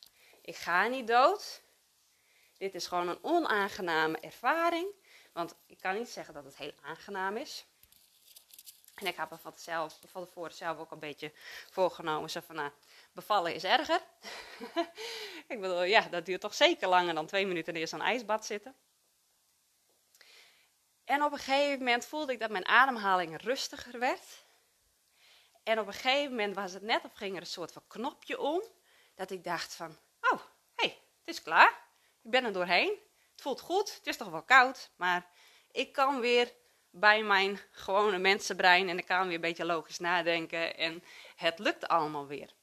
Ik 0.41 0.55
ga 0.55 0.87
niet 0.87 1.07
dood. 1.07 1.61
Dit 2.57 2.75
is 2.75 2.87
gewoon 2.87 3.07
een 3.07 3.23
onaangename 3.23 4.19
ervaring. 4.19 4.87
Want 5.33 5.55
ik 5.65 5.79
kan 5.79 5.95
niet 5.95 6.09
zeggen 6.09 6.33
dat 6.33 6.43
het 6.43 6.57
heel 6.57 6.73
aangenaam 6.81 7.37
is. 7.37 7.65
En 8.95 9.07
ik 9.07 9.15
heb 9.15 9.29
me 9.29 9.37
van, 9.37 9.53
zelf, 9.55 9.99
van 10.07 10.25
tevoren 10.25 10.53
zelf 10.53 10.77
ook 10.77 10.91
een 10.91 10.99
beetje 10.99 11.31
voorgenomen. 11.69 12.29
Zo 12.29 12.39
van, 12.45 12.55
nou, 12.55 12.71
bevallen 13.11 13.53
is 13.53 13.63
erger. 13.63 14.01
ik 15.47 15.61
bedoel, 15.61 15.83
ja, 15.83 16.01
dat 16.01 16.25
duurt 16.25 16.41
toch 16.41 16.53
zeker 16.53 16.87
langer 16.87 17.13
dan 17.13 17.25
twee 17.25 17.47
minuten 17.47 17.75
in 17.75 17.87
zo'n 17.87 18.01
ijsbad 18.01 18.45
zitten. 18.45 18.75
En 21.09 21.23
op 21.23 21.31
een 21.31 21.37
gegeven 21.37 21.77
moment 21.77 22.05
voelde 22.05 22.31
ik 22.31 22.39
dat 22.39 22.49
mijn 22.49 22.67
ademhaling 22.67 23.41
rustiger 23.41 23.99
werd. 23.99 24.45
En 25.63 25.79
op 25.79 25.87
een 25.87 25.93
gegeven 25.93 26.29
moment 26.29 26.55
was 26.55 26.73
het 26.73 26.81
net 26.81 27.03
of 27.03 27.13
ging 27.13 27.35
er 27.35 27.41
een 27.41 27.47
soort 27.47 27.71
van 27.71 27.83
knopje 27.87 28.39
om. 28.39 28.63
Dat 29.15 29.31
ik 29.31 29.43
dacht 29.43 29.75
van, 29.75 29.97
oh, 30.21 30.39
hé, 30.75 30.87
hey, 30.87 30.87
het 31.19 31.35
is 31.35 31.41
klaar. 31.41 31.69
Ik 32.21 32.31
ben 32.31 32.45
er 32.45 32.53
doorheen. 32.53 32.97
Het 33.31 33.41
voelt 33.41 33.61
goed. 33.61 33.95
Het 33.95 34.07
is 34.07 34.17
toch 34.17 34.29
wel 34.29 34.43
koud. 34.43 34.91
Maar 34.95 35.29
ik 35.71 35.93
kan 35.93 36.19
weer 36.19 36.53
bij 36.89 37.23
mijn 37.23 37.59
gewone 37.71 38.17
mensenbrein 38.17 38.89
en 38.89 38.97
ik 38.97 39.05
kan 39.05 39.25
weer 39.25 39.35
een 39.35 39.41
beetje 39.41 39.65
logisch 39.65 39.99
nadenken. 39.99 40.77
En 40.77 41.03
het 41.35 41.59
lukt 41.59 41.87
allemaal 41.87 42.27
weer. 42.27 42.53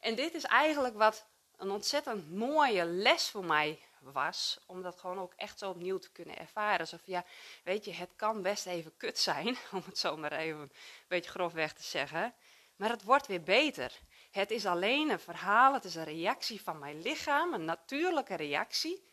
En 0.00 0.14
dit 0.14 0.34
is 0.34 0.44
eigenlijk 0.44 0.96
wat 0.96 1.26
een 1.56 1.70
ontzettend 1.70 2.30
mooie 2.30 2.84
les 2.84 3.28
voor 3.30 3.44
mij 3.44 3.85
was, 4.00 4.58
om 4.66 4.82
dat 4.82 4.98
gewoon 4.98 5.18
ook 5.18 5.32
echt 5.36 5.58
zo 5.58 5.70
opnieuw 5.70 5.98
te 5.98 6.10
kunnen 6.10 6.38
ervaren. 6.38 6.80
Alsof 6.80 7.00
ja, 7.04 7.24
weet 7.64 7.84
je, 7.84 7.92
het 7.92 8.12
kan 8.16 8.42
best 8.42 8.66
even 8.66 8.96
kut 8.96 9.18
zijn, 9.18 9.56
om 9.72 9.82
het 9.86 9.98
zo 9.98 10.16
maar 10.16 10.32
even 10.32 10.60
een 10.60 10.72
beetje 11.08 11.30
grofweg 11.30 11.72
te 11.72 11.82
zeggen. 11.82 12.34
Maar 12.76 12.90
het 12.90 13.02
wordt 13.02 13.26
weer 13.26 13.42
beter. 13.42 14.00
Het 14.30 14.50
is 14.50 14.66
alleen 14.66 15.10
een 15.10 15.20
verhaal, 15.20 15.74
het 15.74 15.84
is 15.84 15.94
een 15.94 16.04
reactie 16.04 16.62
van 16.62 16.78
mijn 16.78 17.02
lichaam, 17.02 17.54
een 17.54 17.64
natuurlijke 17.64 18.34
reactie. 18.34 19.04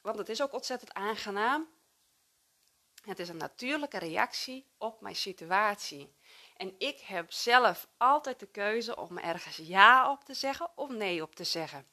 Want 0.00 0.18
het 0.18 0.28
is 0.28 0.42
ook 0.42 0.52
ontzettend 0.52 0.94
aangenaam. 0.94 1.68
Het 3.04 3.18
is 3.18 3.28
een 3.28 3.36
natuurlijke 3.36 3.98
reactie 3.98 4.66
op 4.78 5.00
mijn 5.00 5.16
situatie. 5.16 6.16
En 6.58 6.74
ik 6.78 7.00
heb 7.00 7.32
zelf 7.32 7.86
altijd 7.96 8.40
de 8.40 8.46
keuze 8.46 8.96
om 8.96 9.18
ergens 9.18 9.56
ja 9.56 10.10
op 10.10 10.24
te 10.24 10.34
zeggen 10.34 10.70
of 10.74 10.90
nee 10.90 11.22
op 11.22 11.34
te 11.34 11.44
zeggen. 11.44 11.86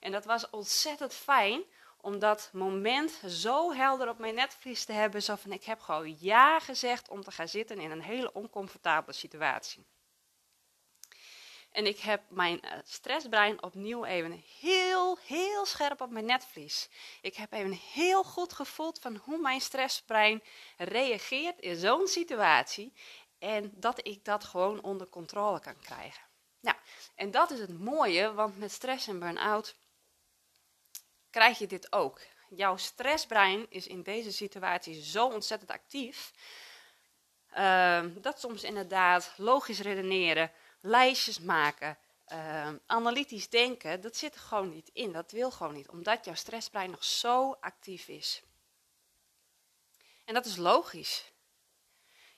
En 0.00 0.12
dat 0.12 0.24
was 0.24 0.50
ontzettend 0.50 1.14
fijn 1.14 1.62
om 2.00 2.18
dat 2.18 2.50
moment 2.52 3.20
zo 3.26 3.72
helder 3.72 4.08
op 4.08 4.18
mijn 4.18 4.34
netvlies 4.34 4.84
te 4.84 4.92
hebben. 4.92 5.22
Zo 5.22 5.34
van 5.34 5.52
ik 5.52 5.64
heb 5.64 5.80
gewoon 5.80 6.16
ja 6.18 6.60
gezegd 6.60 7.08
om 7.08 7.22
te 7.22 7.30
gaan 7.30 7.48
zitten 7.48 7.78
in 7.78 7.90
een 7.90 8.02
hele 8.02 8.32
oncomfortabele 8.32 9.16
situatie. 9.16 9.86
En 11.72 11.86
ik 11.86 11.98
heb 11.98 12.22
mijn 12.28 12.60
eh, 12.60 12.78
stressbrein 12.84 13.62
opnieuw 13.62 14.04
even 14.04 14.44
heel, 14.60 15.18
heel 15.26 15.66
scherp 15.66 16.00
op 16.00 16.10
mijn 16.10 16.24
netvlies. 16.24 16.88
Ik 17.20 17.34
heb 17.34 17.52
even 17.52 17.72
heel 17.72 18.24
goed 18.24 18.52
gevoeld 18.52 18.98
van 18.98 19.16
hoe 19.16 19.38
mijn 19.38 19.60
stressbrein 19.60 20.42
reageert 20.76 21.60
in 21.60 21.76
zo'n 21.76 22.06
situatie. 22.06 22.92
En 23.42 23.72
dat 23.74 24.06
ik 24.06 24.24
dat 24.24 24.44
gewoon 24.44 24.82
onder 24.82 25.08
controle 25.08 25.60
kan 25.60 25.78
krijgen. 25.78 26.22
Nou, 26.60 26.76
en 27.14 27.30
dat 27.30 27.50
is 27.50 27.58
het 27.58 27.78
mooie, 27.78 28.32
want 28.32 28.58
met 28.58 28.72
stress 28.72 29.08
en 29.08 29.18
burn-out 29.18 29.74
krijg 31.30 31.58
je 31.58 31.66
dit 31.66 31.92
ook. 31.92 32.20
Jouw 32.48 32.76
stressbrein 32.76 33.66
is 33.68 33.86
in 33.86 34.02
deze 34.02 34.32
situatie 34.32 35.02
zo 35.02 35.26
ontzettend 35.26 35.70
actief. 35.70 36.32
Uh, 37.56 38.04
dat 38.14 38.40
soms 38.40 38.62
inderdaad 38.62 39.32
logisch 39.36 39.80
redeneren, 39.80 40.52
lijstjes 40.80 41.38
maken, 41.38 41.98
uh, 42.28 42.68
analytisch 42.86 43.48
denken, 43.48 44.00
dat 44.00 44.16
zit 44.16 44.34
er 44.34 44.40
gewoon 44.40 44.70
niet 44.70 44.90
in. 44.92 45.12
Dat 45.12 45.30
wil 45.30 45.50
gewoon 45.50 45.74
niet, 45.74 45.88
omdat 45.88 46.24
jouw 46.24 46.34
stressbrein 46.34 46.90
nog 46.90 47.04
zo 47.04 47.56
actief 47.60 48.08
is. 48.08 48.42
En 50.24 50.34
dat 50.34 50.46
is 50.46 50.56
logisch. 50.56 51.31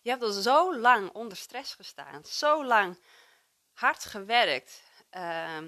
Je 0.04 0.10
hebt 0.10 0.22
al 0.22 0.32
zo 0.32 0.78
lang 0.78 1.12
onder 1.12 1.36
stress 1.36 1.74
gestaan, 1.74 2.24
zo 2.24 2.64
lang 2.64 2.98
hard 3.72 4.04
gewerkt, 4.04 4.82
uh, 5.16 5.58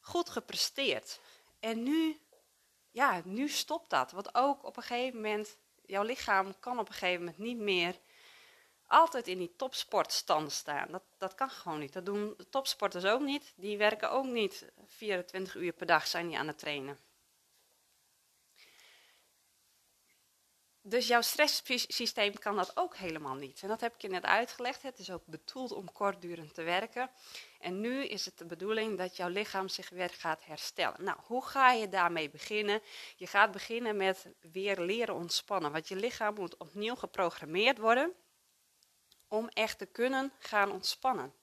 goed 0.00 0.30
gepresteerd. 0.30 1.20
En 1.60 1.82
nu, 1.82 2.20
ja, 2.90 3.20
nu 3.24 3.48
stopt 3.48 3.90
dat. 3.90 4.10
Want 4.10 4.34
ook 4.34 4.64
op 4.64 4.76
een 4.76 4.82
gegeven 4.82 5.20
moment, 5.20 5.56
jouw 5.86 6.02
lichaam 6.02 6.58
kan 6.60 6.78
op 6.78 6.88
een 6.88 6.94
gegeven 6.94 7.20
moment 7.20 7.38
niet 7.38 7.58
meer 7.58 7.98
altijd 8.86 9.26
in 9.28 9.38
die 9.38 9.56
topsportstand 9.56 10.52
staan. 10.52 10.90
Dat, 10.90 11.02
dat 11.18 11.34
kan 11.34 11.50
gewoon 11.50 11.78
niet. 11.78 11.92
Dat 11.92 12.06
doen 12.06 12.36
topsporters 12.50 13.04
ook 13.04 13.20
niet. 13.20 13.52
Die 13.56 13.78
werken 13.78 14.10
ook 14.10 14.26
niet 14.26 14.72
24 14.86 15.54
uur 15.54 15.72
per 15.72 15.86
dag 15.86 16.06
zijn 16.06 16.28
die 16.28 16.38
aan 16.38 16.46
het 16.46 16.58
trainen. 16.58 16.98
Dus 20.88 21.06
jouw 21.06 21.20
stresssysteem 21.20 22.38
kan 22.38 22.56
dat 22.56 22.76
ook 22.76 22.96
helemaal 22.96 23.34
niet. 23.34 23.62
En 23.62 23.68
dat 23.68 23.80
heb 23.80 23.94
ik 23.94 24.00
je 24.00 24.08
net 24.08 24.24
uitgelegd. 24.24 24.82
Het 24.82 24.98
is 24.98 25.10
ook 25.10 25.26
bedoeld 25.26 25.72
om 25.72 25.92
kortdurend 25.92 26.54
te 26.54 26.62
werken. 26.62 27.10
En 27.60 27.80
nu 27.80 28.04
is 28.04 28.24
het 28.24 28.38
de 28.38 28.44
bedoeling 28.44 28.98
dat 28.98 29.16
jouw 29.16 29.28
lichaam 29.28 29.68
zich 29.68 29.88
weer 29.88 30.10
gaat 30.10 30.44
herstellen. 30.44 31.04
Nou, 31.04 31.18
hoe 31.22 31.44
ga 31.44 31.72
je 31.72 31.88
daarmee 31.88 32.30
beginnen? 32.30 32.80
Je 33.16 33.26
gaat 33.26 33.52
beginnen 33.52 33.96
met 33.96 34.26
weer 34.40 34.80
leren 34.80 35.14
ontspannen. 35.14 35.72
Want 35.72 35.88
je 35.88 35.96
lichaam 35.96 36.34
moet 36.34 36.56
opnieuw 36.56 36.94
geprogrammeerd 36.94 37.78
worden 37.78 38.12
om 39.28 39.48
echt 39.48 39.78
te 39.78 39.86
kunnen 39.86 40.32
gaan 40.38 40.72
ontspannen. 40.72 41.34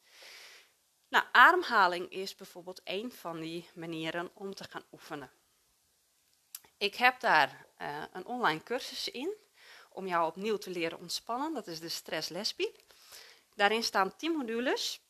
Nou, 1.07 1.25
ademhaling 1.31 2.09
is 2.09 2.35
bijvoorbeeld 2.35 2.81
een 2.83 3.11
van 3.11 3.39
die 3.39 3.69
manieren 3.73 4.31
om 4.33 4.55
te 4.55 4.63
gaan 4.69 4.83
oefenen. 4.91 5.31
Ik 6.83 6.95
heb 6.95 7.19
daar 7.19 7.65
uh, 7.81 8.03
een 8.11 8.25
online 8.25 8.63
cursus 8.63 9.09
in 9.09 9.33
om 9.89 10.07
jou 10.07 10.27
opnieuw 10.27 10.57
te 10.57 10.69
leren 10.69 10.99
ontspannen. 10.99 11.53
Dat 11.53 11.67
is 11.67 11.79
de 11.79 11.89
Stress 11.89 12.29
Lesbie. 12.29 12.75
Daarin 13.55 13.83
staan 13.83 14.15
10 14.15 14.31
modules 14.31 15.01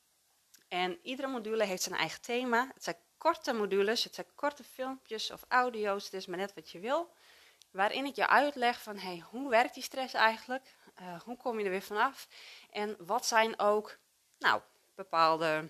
en 0.67 0.99
iedere 1.01 1.27
module 1.27 1.63
heeft 1.63 1.81
zijn 1.81 1.95
eigen 1.95 2.21
thema. 2.21 2.71
Het 2.73 2.83
zijn 2.83 2.95
korte 3.17 3.53
modules, 3.53 4.03
het 4.03 4.15
zijn 4.15 4.27
korte 4.35 4.63
filmpjes 4.63 5.31
of 5.31 5.43
audio's, 5.47 6.03
het 6.03 6.13
is 6.13 6.25
maar 6.25 6.37
net 6.37 6.53
wat 6.53 6.69
je 6.69 6.79
wil. 6.79 7.13
Waarin 7.71 8.05
ik 8.05 8.15
je 8.15 8.27
uitleg 8.27 8.81
van 8.81 8.97
hey, 8.97 9.23
hoe 9.29 9.49
werkt 9.49 9.73
die 9.73 9.83
stress 9.83 10.13
eigenlijk? 10.13 10.75
Uh, 11.01 11.21
hoe 11.21 11.37
kom 11.37 11.59
je 11.59 11.65
er 11.65 11.71
weer 11.71 11.81
vanaf? 11.81 12.27
En 12.71 12.95
wat 12.99 13.25
zijn 13.25 13.59
ook 13.59 13.97
nou, 14.39 14.61
bepaalde, 14.95 15.69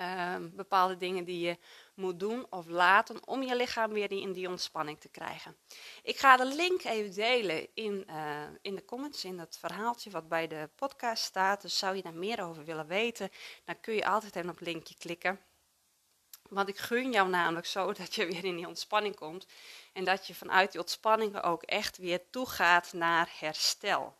uh, 0.00 0.36
bepaalde 0.40 0.96
dingen 0.96 1.24
die 1.24 1.40
je 1.40 1.58
moet 2.02 2.20
doen 2.20 2.46
of 2.50 2.66
laten 2.66 3.26
om 3.26 3.42
je 3.42 3.56
lichaam 3.56 3.92
weer 3.92 4.10
in 4.10 4.32
die 4.32 4.48
ontspanning 4.48 5.00
te 5.00 5.08
krijgen. 5.08 5.56
Ik 6.02 6.18
ga 6.18 6.36
de 6.36 6.44
link 6.46 6.84
even 6.84 7.14
delen 7.14 7.68
in, 7.74 8.06
uh, 8.10 8.42
in 8.62 8.74
de 8.74 8.84
comments, 8.84 9.24
in 9.24 9.38
het 9.38 9.56
verhaaltje 9.58 10.10
wat 10.10 10.28
bij 10.28 10.46
de 10.46 10.68
podcast 10.74 11.22
staat. 11.22 11.62
Dus 11.62 11.78
zou 11.78 11.96
je 11.96 12.02
daar 12.02 12.14
meer 12.14 12.42
over 12.42 12.64
willen 12.64 12.86
weten, 12.86 13.30
dan 13.64 13.80
kun 13.80 13.94
je 13.94 14.06
altijd 14.06 14.36
even 14.36 14.50
op 14.50 14.58
het 14.58 14.66
linkje 14.66 14.94
klikken. 14.98 15.40
Want 16.48 16.68
ik 16.68 16.78
gun 16.78 17.12
jou 17.12 17.28
namelijk 17.28 17.66
zo 17.66 17.92
dat 17.92 18.14
je 18.14 18.26
weer 18.26 18.44
in 18.44 18.56
die 18.56 18.66
ontspanning 18.66 19.16
komt. 19.16 19.46
En 19.92 20.04
dat 20.04 20.26
je 20.26 20.34
vanuit 20.34 20.72
die 20.72 20.80
ontspanning 20.80 21.42
ook 21.42 21.62
echt 21.62 21.96
weer 21.96 22.30
toegaat 22.30 22.92
naar 22.92 23.32
herstel. 23.38 24.16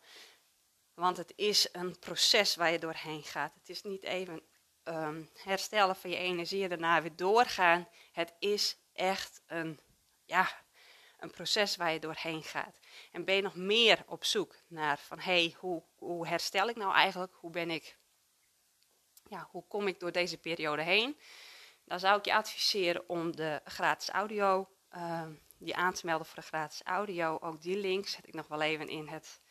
Want 0.93 1.17
het 1.17 1.33
is 1.35 1.67
een 1.71 1.99
proces 1.99 2.55
waar 2.55 2.71
je 2.71 2.79
doorheen 2.79 3.23
gaat. 3.23 3.53
Het 3.53 3.69
is 3.69 3.81
niet 3.81 4.03
even 4.03 4.41
um, 4.83 5.29
herstellen 5.33 5.95
van 5.95 6.09
je 6.09 6.17
energie 6.17 6.63
en 6.63 6.69
daarna 6.69 7.01
weer 7.01 7.15
doorgaan. 7.15 7.87
Het 8.11 8.33
is 8.39 8.77
echt 8.93 9.41
een, 9.47 9.79
ja, 10.25 10.49
een 11.19 11.31
proces 11.31 11.75
waar 11.75 11.91
je 11.91 11.99
doorheen 11.99 12.43
gaat. 12.43 12.79
En 13.11 13.25
ben 13.25 13.35
je 13.35 13.41
nog 13.41 13.55
meer 13.55 14.03
op 14.07 14.23
zoek 14.23 14.55
naar 14.67 14.97
van 14.97 15.19
hé, 15.19 15.43
hey, 15.43 15.55
hoe, 15.57 15.83
hoe 15.95 16.27
herstel 16.27 16.67
ik 16.67 16.75
nou 16.75 16.93
eigenlijk? 16.93 17.33
Hoe 17.33 17.51
ben 17.51 17.71
ik, 17.71 17.97
ja, 19.23 19.47
hoe 19.51 19.67
kom 19.67 19.87
ik 19.87 19.99
door 19.99 20.11
deze 20.11 20.37
periode 20.37 20.81
heen? 20.81 21.19
Dan 21.85 21.99
zou 21.99 22.17
ik 22.17 22.25
je 22.25 22.33
adviseren 22.33 23.09
om 23.09 23.35
de 23.35 23.61
gratis 23.65 24.09
audio, 24.09 24.69
uh, 24.95 25.27
die 25.57 25.75
aan 25.75 25.93
te 25.93 26.05
melden 26.05 26.25
voor 26.25 26.35
de 26.35 26.47
gratis 26.47 26.83
audio. 26.83 27.37
Ook 27.41 27.61
die 27.61 27.77
link 27.77 28.07
zet 28.07 28.27
ik 28.27 28.33
nog 28.33 28.47
wel 28.47 28.61
even 28.61 28.87
in 28.87 29.07
het, 29.07 29.41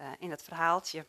uh, 0.00 0.12
in 0.18 0.30
het 0.30 0.42
verhaaltje. 0.42 1.06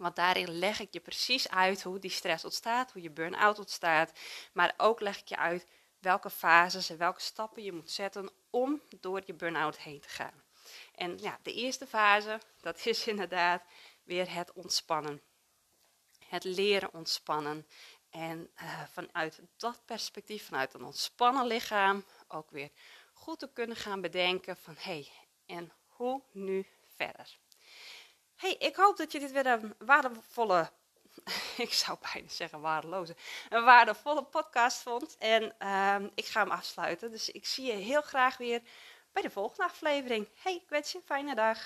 Want 0.00 0.16
daarin 0.16 0.58
leg 0.58 0.80
ik 0.80 0.92
je 0.92 1.00
precies 1.00 1.48
uit 1.48 1.82
hoe 1.82 1.98
die 1.98 2.10
stress 2.10 2.44
ontstaat, 2.44 2.92
hoe 2.92 3.02
je 3.02 3.10
burn-out 3.10 3.58
ontstaat. 3.58 4.12
Maar 4.52 4.74
ook 4.76 5.00
leg 5.00 5.18
ik 5.18 5.28
je 5.28 5.36
uit 5.36 5.66
welke 5.98 6.30
fases 6.30 6.90
en 6.90 6.98
welke 6.98 7.20
stappen 7.20 7.62
je 7.62 7.72
moet 7.72 7.90
zetten 7.90 8.30
om 8.50 8.82
door 9.00 9.22
je 9.24 9.34
burn-out 9.34 9.78
heen 9.78 10.00
te 10.00 10.08
gaan. 10.08 10.42
En 10.94 11.18
ja, 11.18 11.38
de 11.42 11.54
eerste 11.54 11.86
fase, 11.86 12.40
dat 12.60 12.84
is 12.86 13.06
inderdaad 13.06 13.62
weer 14.02 14.34
het 14.34 14.52
ontspannen. 14.52 15.22
Het 16.28 16.44
leren 16.44 16.94
ontspannen. 16.94 17.66
En 18.10 18.50
uh, 18.62 18.82
vanuit 18.92 19.40
dat 19.56 19.82
perspectief, 19.84 20.44
vanuit 20.46 20.74
een 20.74 20.84
ontspannen 20.84 21.46
lichaam, 21.46 22.04
ook 22.28 22.50
weer 22.50 22.70
goed 23.12 23.38
te 23.38 23.52
kunnen 23.52 23.76
gaan 23.76 24.00
bedenken 24.00 24.56
van 24.56 24.74
hé, 24.78 24.92
hey, 24.92 25.12
en 25.46 25.72
hoe 25.86 26.22
nu 26.32 26.66
verder? 26.96 27.38
hey, 28.40 28.56
ik 28.58 28.76
hoop 28.76 28.96
dat 28.96 29.12
je 29.12 29.18
dit 29.18 29.32
weer 29.32 29.46
een 29.46 29.74
waardevolle, 29.78 30.70
ik 31.56 31.72
zou 31.72 31.98
bijna 32.12 32.28
zeggen 32.28 32.60
waardeloze, 32.60 33.16
een 33.48 33.64
waardevolle 33.64 34.24
podcast 34.24 34.78
vond. 34.78 35.16
En 35.18 35.54
ehm, 35.58 36.08
ik 36.14 36.26
ga 36.26 36.40
hem 36.40 36.50
afsluiten. 36.50 37.10
Dus 37.10 37.30
ik 37.30 37.46
zie 37.46 37.66
je 37.66 37.72
heel 37.72 38.02
graag 38.02 38.36
weer 38.36 38.62
bij 39.12 39.22
de 39.22 39.30
volgende 39.30 39.64
aflevering. 39.64 40.28
Hey, 40.42 40.54
ik 40.54 40.68
wens 40.68 40.92
je 40.92 40.98
een 40.98 41.04
fijne 41.04 41.34
dag. 41.34 41.58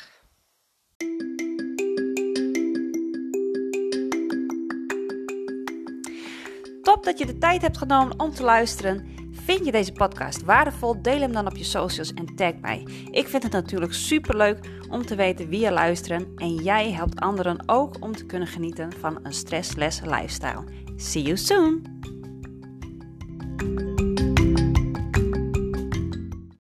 Top 6.83 7.05
dat 7.05 7.19
je 7.19 7.27
de 7.27 7.39
tijd 7.39 7.63
hebt 7.63 7.79
genomen 7.79 8.21
om 8.21 8.35
te 8.35 8.43
luisteren. 8.43 9.24
Vind 9.45 9.65
je 9.65 9.73
deze 9.73 9.93
podcast 9.93 10.45
waardevol? 10.45 11.03
Deel 11.03 11.21
hem 11.21 11.33
dan 11.33 11.47
op 11.47 11.57
je 11.57 11.65
socials 11.65 12.15
en 12.15 12.35
tag 12.37 12.53
mij. 12.61 12.87
Ik 13.11 13.29
vind 13.29 13.43
het 13.43 13.53
natuurlijk 13.53 13.93
super 13.93 14.37
leuk 14.37 14.59
om 14.91 15.07
te 15.07 15.15
weten 15.15 15.49
wie 15.49 15.61
je 15.61 15.73
luistert 15.73 16.27
en 16.37 16.55
jij 16.55 16.93
helpt 16.93 17.21
anderen 17.21 17.63
ook 17.67 17.97
om 18.01 18.13
te 18.17 18.27
kunnen 18.27 18.49
genieten 18.49 18.93
van 18.93 19.19
een 19.23 19.33
stressless 19.33 20.01
lifestyle. 20.01 20.65
See 20.97 21.23
you 21.23 21.37
soon! 21.37 21.93